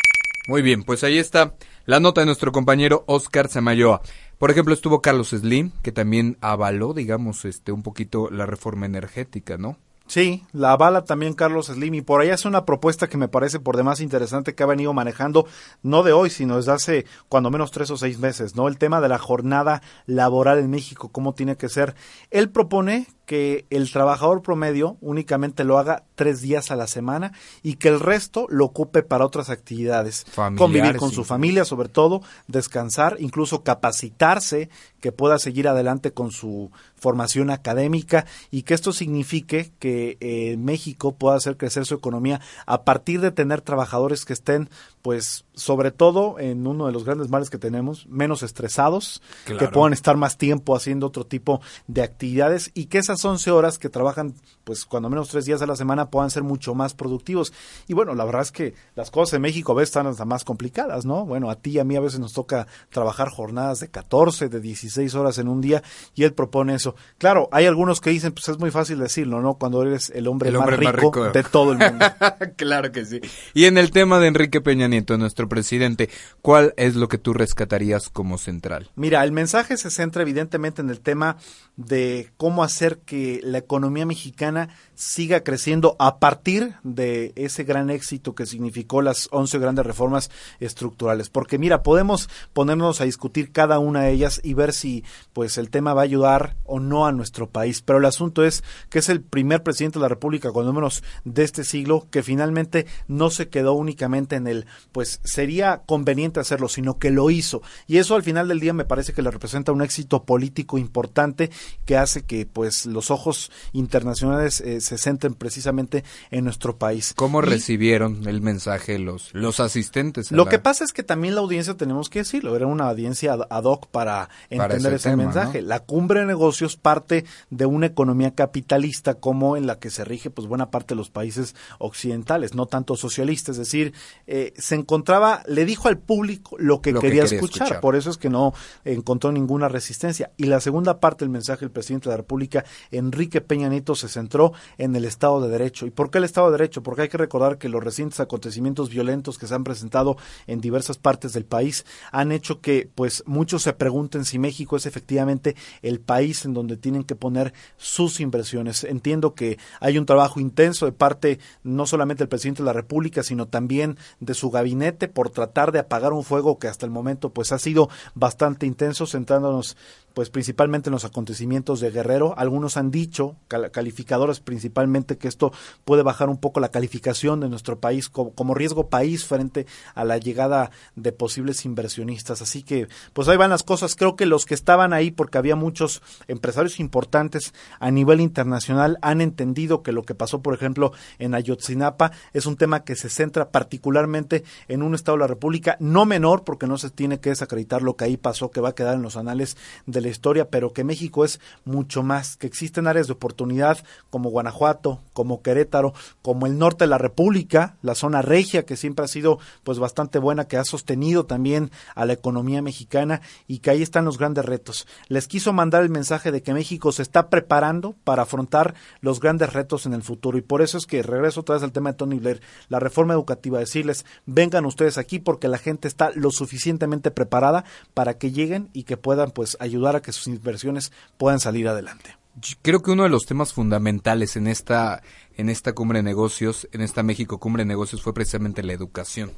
Muy 0.49 0.63
bien, 0.63 0.83
pues 0.83 1.03
ahí 1.05 1.19
está 1.19 1.55
la 1.87 2.01
nota 2.01 2.21
de 2.21 2.27
nuestro 2.27 2.53
compañero 2.53 3.05
Oscar 3.07 3.49
Samayoa. 3.49 4.03
Por 4.39 4.51
ejemplo, 4.51 4.75
estuvo 4.75 5.01
Carlos 5.01 5.31
Slim, 5.31 5.71
que 5.83 5.93
también 5.93 6.37
avaló, 6.43 6.93
digamos, 6.93 7.45
este 7.47 7.73
un 7.73 7.83
poquito 7.83 8.29
la 8.31 8.45
reforma 8.45 8.85
energética, 8.85 9.57
¿no? 9.57 9.79
Sí, 10.07 10.45
la 10.53 10.71
avala 10.71 11.05
también 11.05 11.35
Carlos 11.35 11.67
Slim 11.67 11.95
y 11.95 12.01
por 12.01 12.21
ahí 12.21 12.29
es 12.29 12.45
una 12.45 12.65
propuesta 12.65 13.09
que 13.09 13.17
me 13.17 13.27
parece 13.27 13.59
por 13.59 13.77
demás 13.77 14.01
interesante 14.01 14.55
que 14.55 14.63
ha 14.63 14.67
venido 14.67 14.93
manejando 14.93 15.47
no 15.83 16.05
de 16.05 16.13
hoy, 16.13 16.31
sino 16.31 16.57
desde 16.57 16.73
hace 16.73 17.07
cuando 17.29 17.51
menos 17.51 17.73
tres 17.73 17.91
o 17.91 17.97
seis 17.97 18.19
meses, 18.21 18.55
¿no? 18.55 18.69
El 18.69 18.79
tema 18.79 19.01
de 19.01 19.09
la 19.09 19.19
jornada 19.19 19.83
laboral 20.07 20.61
en 20.61 20.71
México, 20.71 21.09
cómo 21.11 21.35
tiene 21.35 21.57
que 21.57 21.69
ser. 21.69 21.97
Él 22.31 22.51
propone 22.51 23.09
que 23.27 23.67
el 23.71 23.91
trabajador 23.91 24.41
promedio 24.41 24.97
únicamente 25.01 25.65
lo 25.65 25.79
haga 25.79 26.05
tres 26.15 26.41
días 26.41 26.71
a 26.71 26.77
la 26.77 26.87
semana 26.87 27.33
y 27.63 27.75
que 27.75 27.89
el 27.89 28.01
resto 28.01 28.47
lo 28.49 28.65
ocupe 28.65 29.03
para 29.03 29.27
otras 29.27 29.51
actividades. 29.51 30.25
Convivir 30.57 30.97
con 30.97 31.11
su 31.11 31.25
familia, 31.25 31.65
sobre 31.65 31.89
todo, 31.89 32.23
descansar, 32.47 33.17
incluso 33.19 33.63
capacitarse, 33.63 34.71
que 35.01 35.13
pueda 35.13 35.39
seguir 35.39 35.69
adelante 35.69 36.13
con 36.13 36.31
su 36.31 36.71
formación 36.97 37.51
académica 37.51 38.27
y 38.51 38.63
que 38.63 38.75
esto 38.75 38.93
signifique 38.93 39.73
que 39.79 40.17
eh, 40.21 40.57
México 40.57 41.15
pueda 41.17 41.37
hacer 41.37 41.57
crecer 41.57 41.85
su 41.85 41.95
economía 41.95 42.41
a 42.65 42.85
partir 42.85 43.21
de 43.21 43.31
tener 43.31 43.61
trabajadores 43.61 44.25
que 44.25 44.33
estén 44.33 44.71
pues 45.07 45.45
sobre 45.55 45.93
todo 45.93 46.41
en 46.41 46.67
uno 46.67 46.87
de 46.87 46.93
los 46.93 47.05
grandes 47.05 47.29
males 47.29 47.49
que 47.49 47.59
tenemos, 47.59 48.09
menos 48.09 48.43
estresados, 48.43 49.23
que 49.45 49.69
puedan 49.69 49.93
estar 49.93 50.17
más 50.17 50.37
tiempo 50.37 50.75
haciendo 50.75 51.07
otro 51.07 51.25
tipo 51.25 51.61
de 51.87 52.03
actividades 52.03 52.73
y 52.75 52.87
que 52.87 52.99
esas 52.99 53.25
11 53.25 53.53
horas 53.53 53.79
que 53.79 53.89
trabajan, 53.89 54.35
pues 54.65 54.85
cuando 54.85 55.09
menos 55.09 55.29
tres 55.29 55.45
días 55.45 55.63
a 55.63 55.67
la 55.67 55.77
semana, 55.77 56.11
puedan 56.11 56.31
ser 56.31 56.43
mucho 56.43 56.75
más 56.75 56.95
productivos. 56.95 57.53
Y 57.87 57.95
bueno, 57.95 58.17
la 58.17 58.25
verdad 58.25 58.43
es 58.43 58.51
que 58.51 58.75
las 58.97 59.13
cosas 59.13 59.35
en 59.35 59.43
México 59.43 59.71
a 59.71 59.77
veces 59.77 59.91
están 59.91 60.09
hasta 60.09 60.25
más 60.25 60.43
complicadas, 60.43 61.07
¿no? 61.07 61.25
Bueno, 61.25 61.51
a 61.51 61.55
ti 61.55 61.71
y 61.71 61.79
a 61.79 61.85
mí 61.85 61.95
a 61.95 62.01
veces 62.01 62.19
nos 62.19 62.33
toca 62.33 62.67
trabajar 62.91 63.29
jornadas 63.29 63.79
de 63.79 63.89
14, 63.89 64.49
de 64.49 64.61
16 64.61 65.15
horas 65.15 65.39
en 65.39 65.47
un 65.47 65.61
día 65.61 65.85
y 66.17 66.25
él 66.25 66.35
propone 66.35 66.75
eso. 66.75 66.97
Claro, 67.19 67.49
hay 67.53 67.67
algunos 67.67 68.01
que 68.01 68.11
dicen, 68.11 68.33
pues 68.33 68.49
es 68.49 68.59
muy 68.59 68.73
fácil 68.73 68.99
decirlo, 68.99 69.41
¿no? 69.41 69.55
Cuando 69.55 69.83
eres 69.83 70.11
el 70.11 70.27
hombre, 70.27 70.51
más, 70.51 70.67
rico 70.77 71.31
de 71.31 71.45
todo 71.45 71.71
el 71.71 71.79
mundo. 71.79 72.05
claro 72.57 72.91
que 72.91 73.05
sí. 73.05 73.21
Y 73.55 73.67
en 73.67 73.79
el 73.79 73.93
tema 73.93 74.19
de 74.19 74.27
Enrique 74.27 74.61
Peña 74.61 74.89
nuestro 75.19 75.49
presidente, 75.49 76.11
¿cuál 76.43 76.75
es 76.77 76.97
lo 76.97 77.09
que 77.09 77.19
tú 77.19 77.33
rescatarías 77.33 78.09
como 78.09 78.39
central? 78.39 78.91
Mira, 78.97 79.25
el 79.25 79.33
mensaje 79.33 79.77
se 79.77 79.91
centra 79.91 80.23
evidentemente 80.23 80.83
en 80.83 80.91
el 80.91 81.01
tema 81.01 81.37
de 81.77 82.31
cómo 82.37 82.65
hacer 82.65 82.99
que 82.99 83.41
la 83.43 83.59
economía 83.59 84.07
mexicana 84.07 84.71
siga 84.95 85.43
creciendo 85.45 85.95
a 85.99 86.19
partir 86.19 86.75
de 86.83 87.33
ese 87.37 87.65
gran 87.65 87.91
éxito 87.91 88.35
que 88.35 88.47
significó 88.47 89.03
las 89.03 89.29
11 89.31 89.59
grandes 89.59 89.85
reformas 89.85 90.31
estructurales. 90.59 91.29
Porque 91.29 91.59
mira, 91.59 91.83
podemos 91.83 92.31
ponernos 92.53 93.01
a 93.01 93.05
discutir 93.05 93.53
cada 93.53 93.79
una 93.79 94.03
de 94.03 94.13
ellas 94.13 94.41
y 94.43 94.55
ver 94.55 94.73
si 94.73 95.05
pues 95.33 95.59
el 95.59 95.71
tema 95.71 95.93
va 95.93 96.01
a 96.01 96.05
ayudar 96.05 96.57
o 96.65 96.81
no 96.81 97.07
a 97.07 97.13
nuestro 97.13 97.49
país. 97.49 97.83
Pero 97.83 97.99
el 97.99 98.07
asunto 98.07 98.45
es 98.45 98.65
que 98.89 99.01
es 99.01 99.09
el 99.09 99.21
primer 99.21 99.63
presidente 99.63 99.99
de 99.99 100.05
la 100.05 100.09
República, 100.09 100.53
cuando 100.53 100.73
menos 100.73 101.03
de 101.25 101.45
este 101.45 101.65
siglo, 101.65 102.07
que 102.11 102.23
finalmente 102.23 102.87
no 103.07 103.29
se 103.31 103.49
quedó 103.49 103.75
únicamente 103.75 104.37
en 104.37 104.47
el 104.47 104.67
pues 104.93 105.21
sería 105.25 105.83
conveniente 105.87 106.41
hacerlo, 106.41 106.69
sino 106.69 106.99
que 106.99 107.11
lo 107.11 107.31
hizo. 107.31 107.63
Y 107.87 107.99
eso 107.99 108.15
al 108.15 108.23
final 108.23 108.49
del 108.49 108.61
día 108.61 108.73
me 108.73 108.85
parece 108.85 109.13
que 109.13 109.23
le 109.23 109.31
representa 109.31 109.73
un 109.73 109.83
éxito 109.83 110.25
político 110.25 110.79
importante 110.79 111.51
que 111.85 111.97
hace 111.97 112.23
que 112.23 112.47
pues 112.47 112.87
los 112.87 113.11
ojos 113.11 113.51
internacionales 113.73 114.61
eh, 114.61 114.81
se 114.81 114.99
centren 114.99 115.35
precisamente 115.35 116.05
en 116.31 116.45
nuestro 116.45 116.77
país. 116.77 117.13
¿Cómo 117.15 117.41
recibieron 117.41 118.27
el 118.27 118.41
mensaje 118.41 118.99
los, 118.99 119.35
los 119.35 119.61
asistentes? 119.61 120.31
Lo 120.33 120.47
que 120.47 120.59
pasa 120.59 120.85
es 120.85 120.93
que 120.93 121.03
también 121.03 121.35
la 121.35 121.41
audiencia, 121.41 121.75
tenemos 121.75 122.09
que 122.09 122.21
decirlo, 122.21 122.57
era 122.57 122.67
una 122.67 122.89
audiencia 122.89 123.35
ad 123.35 123.65
hoc 123.65 123.87
para, 123.89 124.29
entender 124.51 124.95
ese, 124.95 125.17
mensaje. 125.17 125.63
La 125.63 125.81
cumbre 125.81 126.21
de 126.21 126.27
negocios 126.27 126.77
parte 126.77 127.25
de 127.51 127.67
una 127.67 127.87
economía 127.87 128.35
capitalista 128.35 129.15
como 129.15 129.57
en 129.57 129.67
la 129.67 129.79
que 129.79 129.91
se 129.91 130.05
rige 130.05 130.31
pues 130.31 130.47
buena 130.49 130.71
parte 130.71 130.95
de 130.95 130.97
los 130.97 131.11
países 131.11 131.55
occidentales, 131.79 132.55
no 132.55 132.67
tanto 132.67 132.97
socialistas, 132.97 133.57
es 133.57 133.59
decir, 133.59 133.93
eh, 134.27 134.53
se 134.57 134.76
encontraba, 134.77 135.43
le 135.47 135.65
dijo 135.65 135.89
al 135.89 135.99
público 135.99 136.57
lo 136.59 136.81
que, 136.81 136.93
Lo 136.93 137.01
que 137.01 137.09
quería, 137.09 137.25
quería 137.25 137.37
escuchar. 137.37 137.67
escuchar. 137.67 137.81
Por 137.81 137.97
eso 137.97 138.11
es 138.11 138.17
que 138.17 138.31
no 138.31 138.55
encontró 138.85 139.33
ninguna 139.33 139.69
resistencia. 139.69 140.31
Y 140.37 140.45
la 140.45 140.61
segunda 140.61 141.01
parte 141.01 141.25
del 141.25 141.31
mensaje 141.31 141.61
del 141.61 141.71
presidente 141.71 142.09
de 142.09 142.13
la 142.13 142.19
República, 142.19 142.65
Enrique 142.91 143.41
Peña 143.41 143.69
Nieto, 143.69 143.95
se 143.95 144.09
centró 144.09 144.53
en 144.79 144.95
el 144.95 145.05
Estado 145.05 145.41
de 145.41 145.49
Derecho. 145.49 145.87
¿Y 145.87 145.91
por 145.91 146.11
qué 146.11 146.19
el 146.19 146.25
Estado 146.25 146.51
de 146.51 146.59
Derecho? 146.59 146.83
Porque 146.83 147.03
hay 147.03 147.09
que 147.09 147.19
recordar 147.19 147.59
que 147.59 147.69
los 147.69 147.83
recientes 147.83 148.21
acontecimientos 148.21 148.91
violentos 148.91 149.39
que 149.39 149.47
se 149.47 149.55
han 149.55 149.65
presentado 149.65 150.17
en 150.47 150.61
diversas 150.61 150.99
partes 150.99 151.33
del 151.33 151.45
país 151.45 151.85
han 152.13 152.33
hecho 152.33 152.61
que 152.61 152.89
pues 152.95 153.23
muchos 153.27 153.63
se 153.63 153.73
pregunten 153.73 154.25
si 154.25 154.39
México 154.39 154.77
es 154.77 154.87
efectivamente 154.87 155.57
el 155.83 156.01
país 156.01 156.45
en 156.45 156.55
donde 156.55 156.77
tienen 156.77 157.05
que 157.05 157.17
poner 157.17 157.53
sus 157.77 158.21
inversiones. 158.21 158.85
Entiendo 158.85 159.35
que 159.35 159.59
hay 159.81 159.99
un 159.99 160.07
trabajo 160.07 160.41
intenso 160.41 160.87
de 160.87 160.93
parte 160.93 161.39
no 161.63 161.87
solamente 161.87 162.23
del 162.23 162.29
presidente 162.29 162.63
de 162.63 162.67
la 162.67 162.73
República, 162.73 163.23
sino 163.23 163.47
también 163.47 163.99
de 164.21 164.35
su 164.35 164.51
gabinete 164.57 165.09
por 165.09 165.29
tratar 165.29 165.71
de 165.71 165.79
apagar 165.81 166.15
un 166.15 166.25
fuego 166.25 166.59
que 166.59 166.69
hasta 166.69 166.87
el 166.87 166.91
momento 166.91 167.31
pues 167.31 167.53
ha 167.53 167.59
sido 167.59 167.91
bastante 168.15 168.65
intenso, 168.65 169.07
centrándonos 169.07 169.77
pues 170.17 170.31
principalmente 170.31 170.89
en 170.89 170.93
los 170.93 171.05
acontecimientos 171.05 171.79
de 171.81 171.91
Guerrero. 171.91 172.33
Algunos 172.39 172.79
han 172.79 172.91
dicho, 172.91 173.37
cal- 173.49 173.71
calificadores 173.71 174.41
principalmente, 174.41 175.19
que 175.19 175.29
esto 175.29 175.53
puede 175.85 176.03
bajar 176.03 176.31
un 176.31 176.39
poco 176.39 176.59
la 176.59 176.71
calificación 176.71 177.39
de 177.39 177.51
nuestro 177.51 177.81
país 177.81 178.09
como, 178.09 178.33
como 178.33 178.55
riesgo 178.55 178.89
país 178.89 179.27
frente 179.27 179.67
a 179.95 180.07
la 180.07 180.17
llegada 180.17 180.71
de 180.95 181.13
posibles 181.13 181.67
inversionistas. 181.67 182.41
Así 182.41 182.63
que, 182.63 182.89
pues 183.13 183.29
ahí 183.29 183.37
van 183.37 183.51
las 183.51 183.63
cosas. 183.63 183.95
Creo 183.95 184.17
que 184.17 184.25
los 184.25 184.47
que 184.47 184.55
estaban 184.55 184.95
ahí, 184.95 185.11
porque 185.11 185.37
había 185.37 185.55
muchos 185.55 186.01
empresarios 186.29 186.81
importantes 186.81 187.53
a 187.79 187.91
nivel 187.91 188.23
internacional, 188.23 188.97
han 189.03 189.21
entendido 189.21 189.83
que 189.83 189.93
lo 189.93 190.05
que 190.05 190.15
pasó, 190.15 190.41
por 190.41 190.55
ejemplo, 190.55 190.93
en 191.19 191.35
Ayotzinapa 191.35 192.13
es 192.33 192.47
un 192.47 192.57
tema 192.57 192.85
que 192.85 192.97
se 192.97 193.11
centra 193.11 193.51
particularmente 193.51 194.45
en 194.69 194.83
un 194.83 194.95
Estado 194.95 195.19
de 195.19 195.25
la 195.25 195.27
República, 195.27 195.77
no 195.79 196.07
menor, 196.07 196.43
porque 196.43 196.67
no 196.67 196.79
se 196.79 196.89
tiene 196.89 197.21
que 197.21 197.29
desacreditar 197.29 197.83
lo 197.83 197.97
que 197.97 198.07
ahí 198.07 198.17
pasó, 198.17 198.51
que 198.51 198.63
va 198.63 198.71
a 198.71 198.75
quedar 198.75 198.95
en 198.95 199.03
los 199.03 199.19
anales 199.19 199.59
de 199.85 200.06
la 200.07 200.13
historia, 200.13 200.49
pero 200.51 200.73
que 200.73 200.85
México 200.85 201.25
es 201.25 201.41
mucho 201.65 202.03
más, 202.03 202.37
que 202.37 202.47
existen 202.47 202.87
áreas 202.87 203.07
de 203.07 203.13
oportunidad 203.13 203.79
como 204.11 204.31
Guanajuato, 204.31 205.01
como 205.13 205.43
Querétaro, 205.43 205.95
como 206.23 206.47
el 206.47 206.59
norte 206.59 206.85
de 206.85 206.91
la 206.91 206.99
República, 206.99 207.77
la 207.83 207.95
zona 207.95 208.23
regia, 208.23 208.65
que 208.65 208.77
siempre 208.77 209.05
ha 209.05 209.09
sido 209.09 209.39
pues 209.65 209.79
bastante 209.79 210.19
buena, 210.19 210.47
que 210.47 210.57
ha 210.57 210.65
sostenido 210.65 211.27
también 211.27 211.71
a 211.95 212.07
la 212.07 212.13
economía 212.13 212.63
mexicana 212.63 213.21
y 213.47 213.59
que 213.59 213.71
ahí 213.71 213.83
están 213.83 214.05
los 214.05 214.19
grandes 214.19 214.45
retos. 214.45 214.87
Les 215.09 215.27
quiso 215.27 215.53
mandar 215.53 215.83
el 215.83 215.91
mensaje 215.91 216.33
de 216.33 216.43
que 216.43 216.55
México 216.55 216.93
se 216.93 217.03
está 217.03 217.29
preparando 217.29 217.95
para 218.05 218.23
afrontar 218.23 218.75
los 219.01 219.21
grandes 219.21 219.53
retos 219.53 219.87
en 219.87 219.93
el 219.93 220.03
futuro 220.03 220.39
y 220.39 220.43
por 220.43 220.63
eso 220.63 220.79
es 220.79 220.87
que 220.87 221.03
regreso 221.03 221.41
otra 221.41 221.57
vez 221.57 221.65
al 221.65 221.73
tema 221.73 221.91
de 221.91 221.99
Tony 221.99 222.19
Blair, 222.19 222.41
la 222.69 222.79
reforma 222.79 223.15
educativa, 223.15 223.59
decirles, 223.59 224.05
vengan 224.25 224.67
ustedes 224.67 224.99
aquí 224.99 225.19
porque 225.19 225.49
la 225.49 225.59
gente 225.59 225.89
está 225.89 226.11
lo 226.15 226.31
suficientemente 226.31 227.11
preparada 227.11 227.65
para 227.95 228.19
que 228.19 228.31
lleguen 228.31 228.71
y 228.73 228.85
que 228.85 228.97
puedan 228.97 229.31
pues 229.31 229.57
ayudar 229.61 229.96
que 230.01 230.13
sus 230.13 230.27
inversiones 230.27 230.93
puedan 231.17 231.41
salir 231.41 231.69
adelante. 231.69 232.17
Creo 232.63 232.83
que 232.83 232.91
uno 232.91 233.05
de 233.05 233.09
los 233.09 233.25
temas 233.25 233.53
fundamentales 233.53 234.37
en 234.37 234.47
esta, 234.47 235.03
en 235.37 235.49
esta 235.49 235.73
cumbre 235.73 236.01
de 236.01 236.03
negocios, 236.03 236.69
en 236.73 236.83
esta 236.83 237.03
México 237.03 237.39
cumbre 237.39 237.63
de 237.63 237.69
negocios, 237.69 238.03
fue 238.03 238.13
precisamente 238.13 238.63
la 238.63 238.75
educación. 238.75 239.33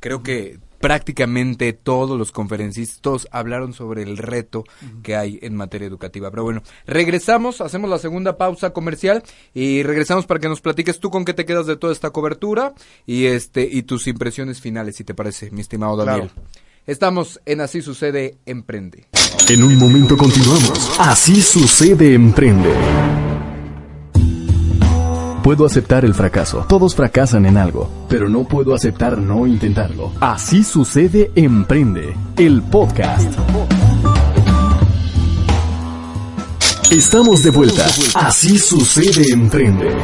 Creo 0.00 0.22
que 0.22 0.58
prácticamente 0.78 1.72
todos 1.72 2.16
los 2.16 2.30
conferencistas 2.30 3.00
todos 3.00 3.28
hablaron 3.32 3.72
sobre 3.72 4.02
el 4.02 4.16
reto 4.16 4.64
que 5.02 5.16
hay 5.16 5.40
en 5.42 5.56
materia 5.56 5.88
educativa. 5.88 6.30
Pero 6.30 6.44
bueno, 6.44 6.62
regresamos, 6.86 7.60
hacemos 7.60 7.90
la 7.90 7.98
segunda 7.98 8.38
pausa 8.38 8.70
comercial 8.70 9.22
y 9.54 9.82
regresamos 9.82 10.24
para 10.24 10.40
que 10.40 10.48
nos 10.48 10.60
platiques 10.60 11.00
tú 11.00 11.10
con 11.10 11.24
qué 11.24 11.34
te 11.34 11.44
quedas 11.44 11.66
de 11.66 11.76
toda 11.76 11.92
esta 11.92 12.10
cobertura 12.10 12.74
y 13.06 13.26
este 13.26 13.68
y 13.70 13.82
tus 13.82 14.06
impresiones 14.06 14.60
finales, 14.60 14.96
si 14.96 15.04
te 15.04 15.14
parece, 15.14 15.50
mi 15.50 15.60
estimado 15.60 15.96
Daniel. 15.96 16.30
Claro. 16.30 16.67
Estamos 16.88 17.38
en 17.44 17.60
Así 17.60 17.82
sucede, 17.82 18.38
emprende. 18.46 19.08
En 19.50 19.62
un 19.62 19.76
momento 19.76 20.16
continuamos. 20.16 20.90
Así 20.98 21.42
sucede 21.42 22.14
Emprende. 22.14 22.72
Puedo 25.44 25.66
aceptar 25.66 26.06
el 26.06 26.14
fracaso. 26.14 26.64
Todos 26.66 26.94
fracasan 26.94 27.44
en 27.44 27.58
algo, 27.58 27.90
pero 28.08 28.30
no 28.30 28.44
puedo 28.44 28.74
aceptar 28.74 29.18
no 29.18 29.46
intentarlo. 29.46 30.12
Así 30.18 30.64
sucede 30.64 31.30
Emprende, 31.34 32.16
el 32.38 32.62
podcast. 32.62 33.38
Estamos 36.90 37.42
de 37.42 37.50
vuelta. 37.50 37.84
Así 38.14 38.58
sucede 38.58 39.30
Emprende. 39.30 39.94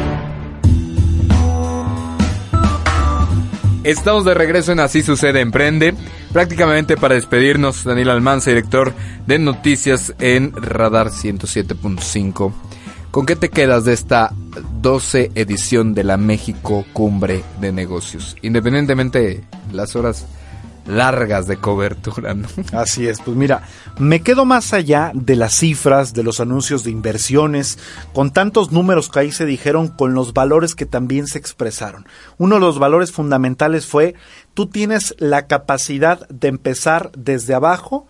Estamos 3.85 4.25
de 4.25 4.33
regreso 4.33 4.73
en 4.73 4.81
Así 4.81 5.03
Sucede 5.03 5.42
Emprende, 5.42 5.94
prácticamente 6.35 6.97
para 6.97 7.14
despedirnos, 7.14 7.85
Daniel 7.85 8.11
Almanza, 8.11 8.51
director 8.51 8.92
de 9.25 9.38
noticias 9.38 10.12
en 10.18 10.53
Radar 10.53 11.11
107.5. 11.11 12.53
¿Con 13.12 13.25
qué 13.25 13.37
te 13.37 13.51
quedas 13.51 13.85
de 13.85 13.92
esta 13.92 14.33
12 14.83 15.31
edición 15.37 15.94
de 15.94 16.03
la 16.03 16.16
México 16.16 16.85
Cumbre 16.92 17.44
de 17.61 17.70
Negocios? 17.70 18.37
Independientemente 18.42 19.20
de 19.20 19.44
las 19.73 19.94
horas 19.94 20.27
largas 20.87 21.47
de 21.47 21.57
cobertura, 21.57 22.35
¿no? 22.35 22.49
Así 22.73 23.07
es, 23.07 23.20
pues 23.20 23.37
mira, 23.37 23.62
me 23.99 24.20
quedo 24.20 24.44
más 24.44 24.73
allá 24.73 25.12
de 25.14 25.37
las 25.37 25.55
cifras, 25.55 26.14
de 26.14 26.23
los 26.23 26.40
anuncios 26.40 26.85
de 26.85 26.90
inversiones, 26.90 27.79
con 28.12 28.33
tantos 28.33 28.73
números 28.73 29.09
que 29.09 29.20
ahí 29.20 29.33
se 29.33 29.47
dijeron, 29.47 29.88
con 29.88 30.14
los 30.14 30.35
valores 30.35 30.75
que 30.75 30.87
también 30.87 31.27
se 31.27 31.38
expresaron. 31.38 32.07
Uno 32.38 32.57
de 32.57 32.61
los 32.61 32.79
valores 32.79 33.12
fundamentales 33.12 33.87
fue, 33.87 34.14
tú 34.54 34.66
tienes 34.66 35.14
la 35.18 35.46
capacidad 35.46 36.26
de 36.28 36.48
empezar 36.48 37.10
desde 37.16 37.54
abajo, 37.54 38.06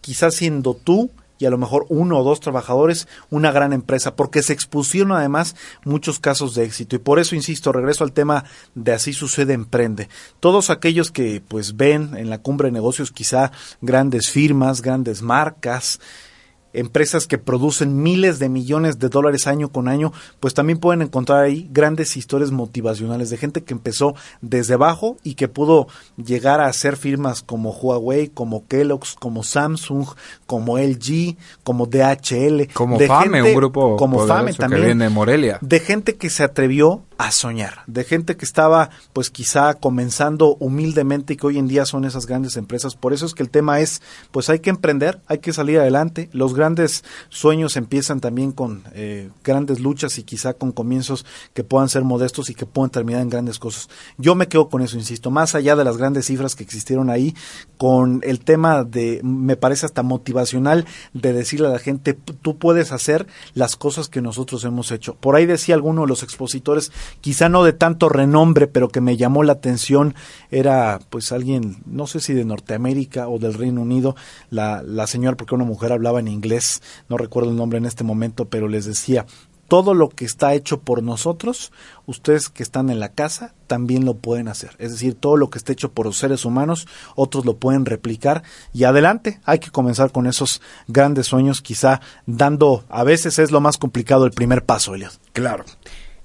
quizás 0.00 0.34
siendo 0.34 0.74
tú 0.74 1.10
y 1.38 1.46
a 1.46 1.50
lo 1.50 1.58
mejor 1.58 1.86
uno 1.88 2.18
o 2.18 2.22
dos 2.24 2.38
trabajadores, 2.38 3.08
una 3.28 3.50
gran 3.50 3.72
empresa, 3.72 4.14
porque 4.14 4.44
se 4.44 4.52
expusieron 4.52 5.10
además 5.10 5.56
muchos 5.84 6.20
casos 6.20 6.54
de 6.54 6.64
éxito. 6.64 6.94
Y 6.94 7.00
por 7.00 7.18
eso, 7.18 7.34
insisto, 7.34 7.72
regreso 7.72 8.04
al 8.04 8.12
tema 8.12 8.44
de 8.76 8.92
así 8.92 9.12
sucede 9.12 9.52
emprende. 9.52 10.08
Todos 10.38 10.70
aquellos 10.70 11.10
que 11.10 11.42
pues 11.46 11.76
ven 11.76 12.16
en 12.16 12.30
la 12.30 12.38
cumbre 12.38 12.68
de 12.68 12.72
negocios 12.72 13.10
quizá 13.10 13.50
grandes 13.80 14.30
firmas, 14.30 14.82
grandes 14.82 15.20
marcas, 15.20 15.98
empresas 16.72 17.26
que 17.26 17.38
producen 17.38 18.02
miles 18.02 18.38
de 18.38 18.48
millones 18.48 18.98
de 18.98 19.08
dólares 19.08 19.46
año 19.46 19.68
con 19.70 19.88
año, 19.88 20.12
pues 20.40 20.54
también 20.54 20.78
pueden 20.78 21.02
encontrar 21.02 21.44
ahí 21.44 21.68
grandes 21.72 22.16
historias 22.16 22.50
motivacionales 22.50 23.30
de 23.30 23.36
gente 23.36 23.62
que 23.62 23.74
empezó 23.74 24.14
desde 24.40 24.74
abajo 24.74 25.16
y 25.22 25.34
que 25.34 25.48
pudo 25.48 25.86
llegar 26.16 26.60
a 26.60 26.66
hacer 26.66 26.96
firmas 26.96 27.42
como 27.42 27.70
Huawei, 27.72 28.28
como 28.28 28.66
Kellogg's, 28.66 29.14
como 29.18 29.42
Samsung, 29.42 30.06
como 30.46 30.78
LG, 30.78 31.36
como 31.64 31.86
DHL, 31.86 32.68
Como 32.72 32.98
de 32.98 33.06
FAME, 33.06 33.38
gente- 33.38 33.50
un 33.50 33.56
grupo 33.56 33.96
como 33.96 34.26
FAME 34.26 34.52
que 34.52 34.58
también, 34.58 34.84
viene 34.84 35.04
de 35.04 35.10
Morelia. 35.10 35.58
de 35.60 35.80
gente 35.80 36.16
que 36.16 36.30
se 36.30 36.42
atrevió 36.42 37.02
a 37.22 37.30
soñar, 37.30 37.84
de 37.86 38.02
gente 38.02 38.36
que 38.36 38.44
estaba 38.44 38.90
pues 39.12 39.30
quizá 39.30 39.74
comenzando 39.74 40.56
humildemente 40.58 41.34
y 41.34 41.36
que 41.36 41.46
hoy 41.46 41.56
en 41.58 41.68
día 41.68 41.86
son 41.86 42.04
esas 42.04 42.26
grandes 42.26 42.56
empresas. 42.56 42.96
Por 42.96 43.12
eso 43.12 43.26
es 43.26 43.32
que 43.34 43.44
el 43.44 43.48
tema 43.48 43.78
es 43.78 44.02
pues 44.32 44.50
hay 44.50 44.58
que 44.58 44.70
emprender, 44.70 45.20
hay 45.28 45.38
que 45.38 45.52
salir 45.52 45.78
adelante. 45.78 46.28
Los 46.32 46.52
grandes 46.52 47.04
sueños 47.28 47.76
empiezan 47.76 48.18
también 48.18 48.50
con 48.50 48.82
eh, 48.94 49.30
grandes 49.44 49.78
luchas 49.78 50.18
y 50.18 50.24
quizá 50.24 50.54
con 50.54 50.72
comienzos 50.72 51.24
que 51.54 51.62
puedan 51.62 51.88
ser 51.88 52.02
modestos 52.02 52.50
y 52.50 52.56
que 52.56 52.66
puedan 52.66 52.90
terminar 52.90 53.22
en 53.22 53.30
grandes 53.30 53.60
cosas. 53.60 53.88
Yo 54.18 54.34
me 54.34 54.48
quedo 54.48 54.68
con 54.68 54.82
eso, 54.82 54.96
insisto, 54.98 55.30
más 55.30 55.54
allá 55.54 55.76
de 55.76 55.84
las 55.84 55.98
grandes 55.98 56.26
cifras 56.26 56.56
que 56.56 56.64
existieron 56.64 57.08
ahí, 57.08 57.36
con 57.78 58.20
el 58.24 58.40
tema 58.40 58.82
de, 58.82 59.20
me 59.22 59.56
parece 59.56 59.86
hasta 59.86 60.02
motivacional, 60.02 60.86
de 61.14 61.32
decirle 61.32 61.68
a 61.68 61.70
la 61.70 61.78
gente, 61.78 62.14
"P- 62.14 62.32
tú 62.42 62.58
puedes 62.58 62.90
hacer 62.90 63.28
las 63.54 63.76
cosas 63.76 64.08
que 64.08 64.20
nosotros 64.20 64.64
hemos 64.64 64.90
hecho. 64.90 65.14
Por 65.14 65.36
ahí 65.36 65.46
decía 65.46 65.76
alguno 65.76 66.02
de 66.02 66.08
los 66.08 66.22
expositores, 66.24 66.90
quizá 67.20 67.48
no 67.48 67.64
de 67.64 67.72
tanto 67.72 68.08
renombre, 68.08 68.66
pero 68.66 68.88
que 68.88 69.00
me 69.00 69.16
llamó 69.16 69.42
la 69.42 69.52
atención, 69.52 70.14
era 70.50 71.00
pues 71.10 71.32
alguien, 71.32 71.82
no 71.86 72.06
sé 72.06 72.20
si 72.20 72.34
de 72.34 72.44
Norteamérica 72.44 73.28
o 73.28 73.38
del 73.38 73.54
Reino 73.54 73.82
Unido, 73.82 74.16
la, 74.50 74.82
la 74.82 75.06
señora, 75.06 75.36
porque 75.36 75.54
una 75.54 75.64
mujer 75.64 75.92
hablaba 75.92 76.20
en 76.20 76.28
inglés, 76.28 76.82
no 77.08 77.16
recuerdo 77.16 77.50
el 77.50 77.56
nombre 77.56 77.78
en 77.78 77.86
este 77.86 78.04
momento, 78.04 78.46
pero 78.46 78.68
les 78.68 78.86
decía, 78.86 79.26
todo 79.72 79.94
lo 79.94 80.10
que 80.10 80.26
está 80.26 80.52
hecho 80.52 80.80
por 80.80 81.02
nosotros, 81.02 81.72
ustedes 82.04 82.50
que 82.50 82.62
están 82.62 82.90
en 82.90 83.00
la 83.00 83.12
casa 83.12 83.54
también 83.66 84.04
lo 84.04 84.18
pueden 84.18 84.48
hacer. 84.48 84.72
Es 84.78 84.92
decir, 84.92 85.14
todo 85.14 85.38
lo 85.38 85.48
que 85.48 85.56
esté 85.56 85.72
hecho 85.72 85.92
por 85.92 86.04
los 86.04 86.18
seres 86.18 86.44
humanos, 86.44 86.86
otros 87.16 87.46
lo 87.46 87.56
pueden 87.56 87.86
replicar 87.86 88.42
y 88.74 88.84
adelante, 88.84 89.40
hay 89.44 89.60
que 89.60 89.70
comenzar 89.70 90.12
con 90.12 90.26
esos 90.26 90.60
grandes 90.88 91.28
sueños, 91.28 91.62
quizá 91.62 92.02
dando, 92.26 92.84
a 92.90 93.02
veces 93.02 93.38
es 93.38 93.50
lo 93.50 93.62
más 93.62 93.78
complicado 93.78 94.26
el 94.26 94.32
primer 94.32 94.62
paso, 94.66 94.94
Eliot. 94.94 95.18
Claro. 95.32 95.64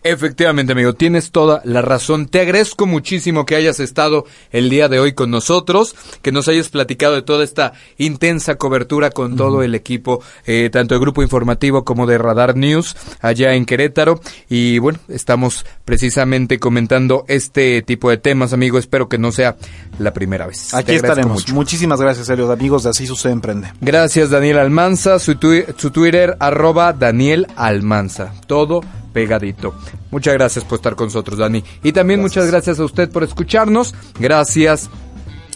Efectivamente, 0.10 0.72
amigo, 0.72 0.94
tienes 0.94 1.32
toda 1.32 1.62
la 1.66 1.82
razón. 1.82 2.28
Te 2.28 2.40
agradezco 2.40 2.86
muchísimo 2.86 3.46
que 3.46 3.56
hayas 3.56 3.82
estado 3.82 4.24
el 4.52 4.70
día 4.70 4.88
de 4.88 5.02
hoy 5.02 5.12
con 5.12 5.30
nosotros, 5.30 5.96
que 6.22 6.32
nos 6.32 6.48
hayas 6.48 6.70
platicado 6.70 7.16
de 7.16 7.24
toda 7.24 7.44
esta 7.44 7.74
intensa 7.98 8.56
cobertura 8.56 9.10
con 9.10 9.36
todo 9.36 9.64
el 9.64 9.76
equipo, 9.76 10.24
eh, 10.46 10.70
tanto 10.72 10.96
de 10.96 11.02
Grupo 11.02 11.24
Informativo 11.24 11.84
como 11.84 12.08
de 12.08 12.18
Radar 12.18 12.56
News, 12.56 12.96
allá 13.20 13.54
en 13.56 13.66
Querétaro. 13.66 14.22
Y 14.48 14.80
bueno, 14.80 14.98
estamos 15.10 15.66
precisamente 15.84 16.58
comentando 16.58 17.26
este 17.28 17.82
tipo 17.82 18.10
de 18.10 18.16
temas, 18.16 18.54
amigo. 18.54 18.78
Espero 18.78 19.10
que 19.10 19.18
no 19.18 19.34
sea 19.34 19.58
la 20.00 20.14
primera 20.14 20.48
vez. 20.48 20.74
Aquí 20.74 20.94
estaremos. 20.94 21.50
Muchísimas 21.52 22.00
gracias, 22.00 22.30
Elio, 22.30 22.50
amigos 22.50 22.84
de 22.84 22.92
Así 22.92 23.06
Sucede 23.06 23.34
Emprende. 23.34 23.74
Gracias, 23.82 24.30
Daniel 24.30 24.60
Almanza. 24.60 25.20
Su, 25.20 25.34
su 25.76 25.92
Twitter, 25.92 26.38
arroba 26.40 26.94
Daniel 26.94 27.46
Almanza. 27.58 28.32
Todo 28.48 28.80
pegadito. 29.18 29.74
Muchas 30.12 30.36
gracias 30.36 30.64
por 30.64 30.76
estar 30.76 30.96
con 30.96 31.08
nosotros, 31.08 31.40
Dani. 31.40 31.64
Y 31.82 31.92
también 31.92 32.22
muchas 32.22 32.46
gracias 32.46 32.80
a 32.80 32.86
usted 32.86 33.10
por 33.10 33.24
escucharnos. 33.24 33.96
Gracias 34.20 34.92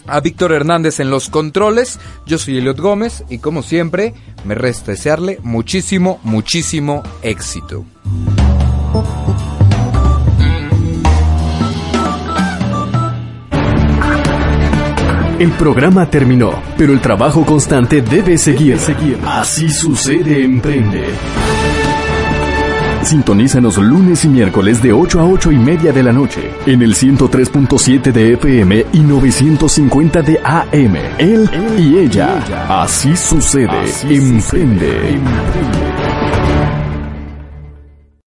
a 0.08 0.18
Víctor 0.18 0.50
Hernández 0.50 0.98
en 0.98 1.10
los 1.10 1.28
controles. 1.28 2.00
Yo 2.26 2.38
soy 2.38 2.58
Eliot 2.58 2.80
Gómez 2.80 3.22
y 3.30 3.38
como 3.38 3.62
siempre 3.62 4.14
me 4.44 4.56
resta 4.56 4.90
desearle 4.90 5.38
muchísimo, 5.44 6.18
muchísimo 6.24 7.04
éxito. 7.22 7.84
El 15.38 15.52
programa 15.52 16.10
terminó, 16.10 16.60
pero 16.76 16.92
el 16.92 17.00
trabajo 17.00 17.46
constante 17.46 18.02
debe 18.02 18.36
seguir. 18.38 18.76
Así 19.24 19.68
sucede 19.68 20.42
Emprende. 20.42 21.06
Sintonízanos 23.04 23.78
lunes 23.78 24.24
y 24.24 24.28
miércoles 24.28 24.80
de 24.80 24.92
8 24.92 25.20
a 25.20 25.26
8 25.26 25.52
y 25.52 25.58
media 25.58 25.92
de 25.92 26.02
la 26.02 26.12
noche 26.12 26.52
en 26.66 26.82
el 26.82 26.94
103.7 26.94 28.12
de 28.12 28.34
FM 28.34 28.86
y 28.92 29.00
950 29.00 30.22
de 30.22 30.40
AM. 30.44 30.96
Él 31.18 31.50
y 31.78 31.98
ella. 31.98 32.38
Así 32.68 33.16
sucede. 33.16 33.84
Emprende. 34.08 36.01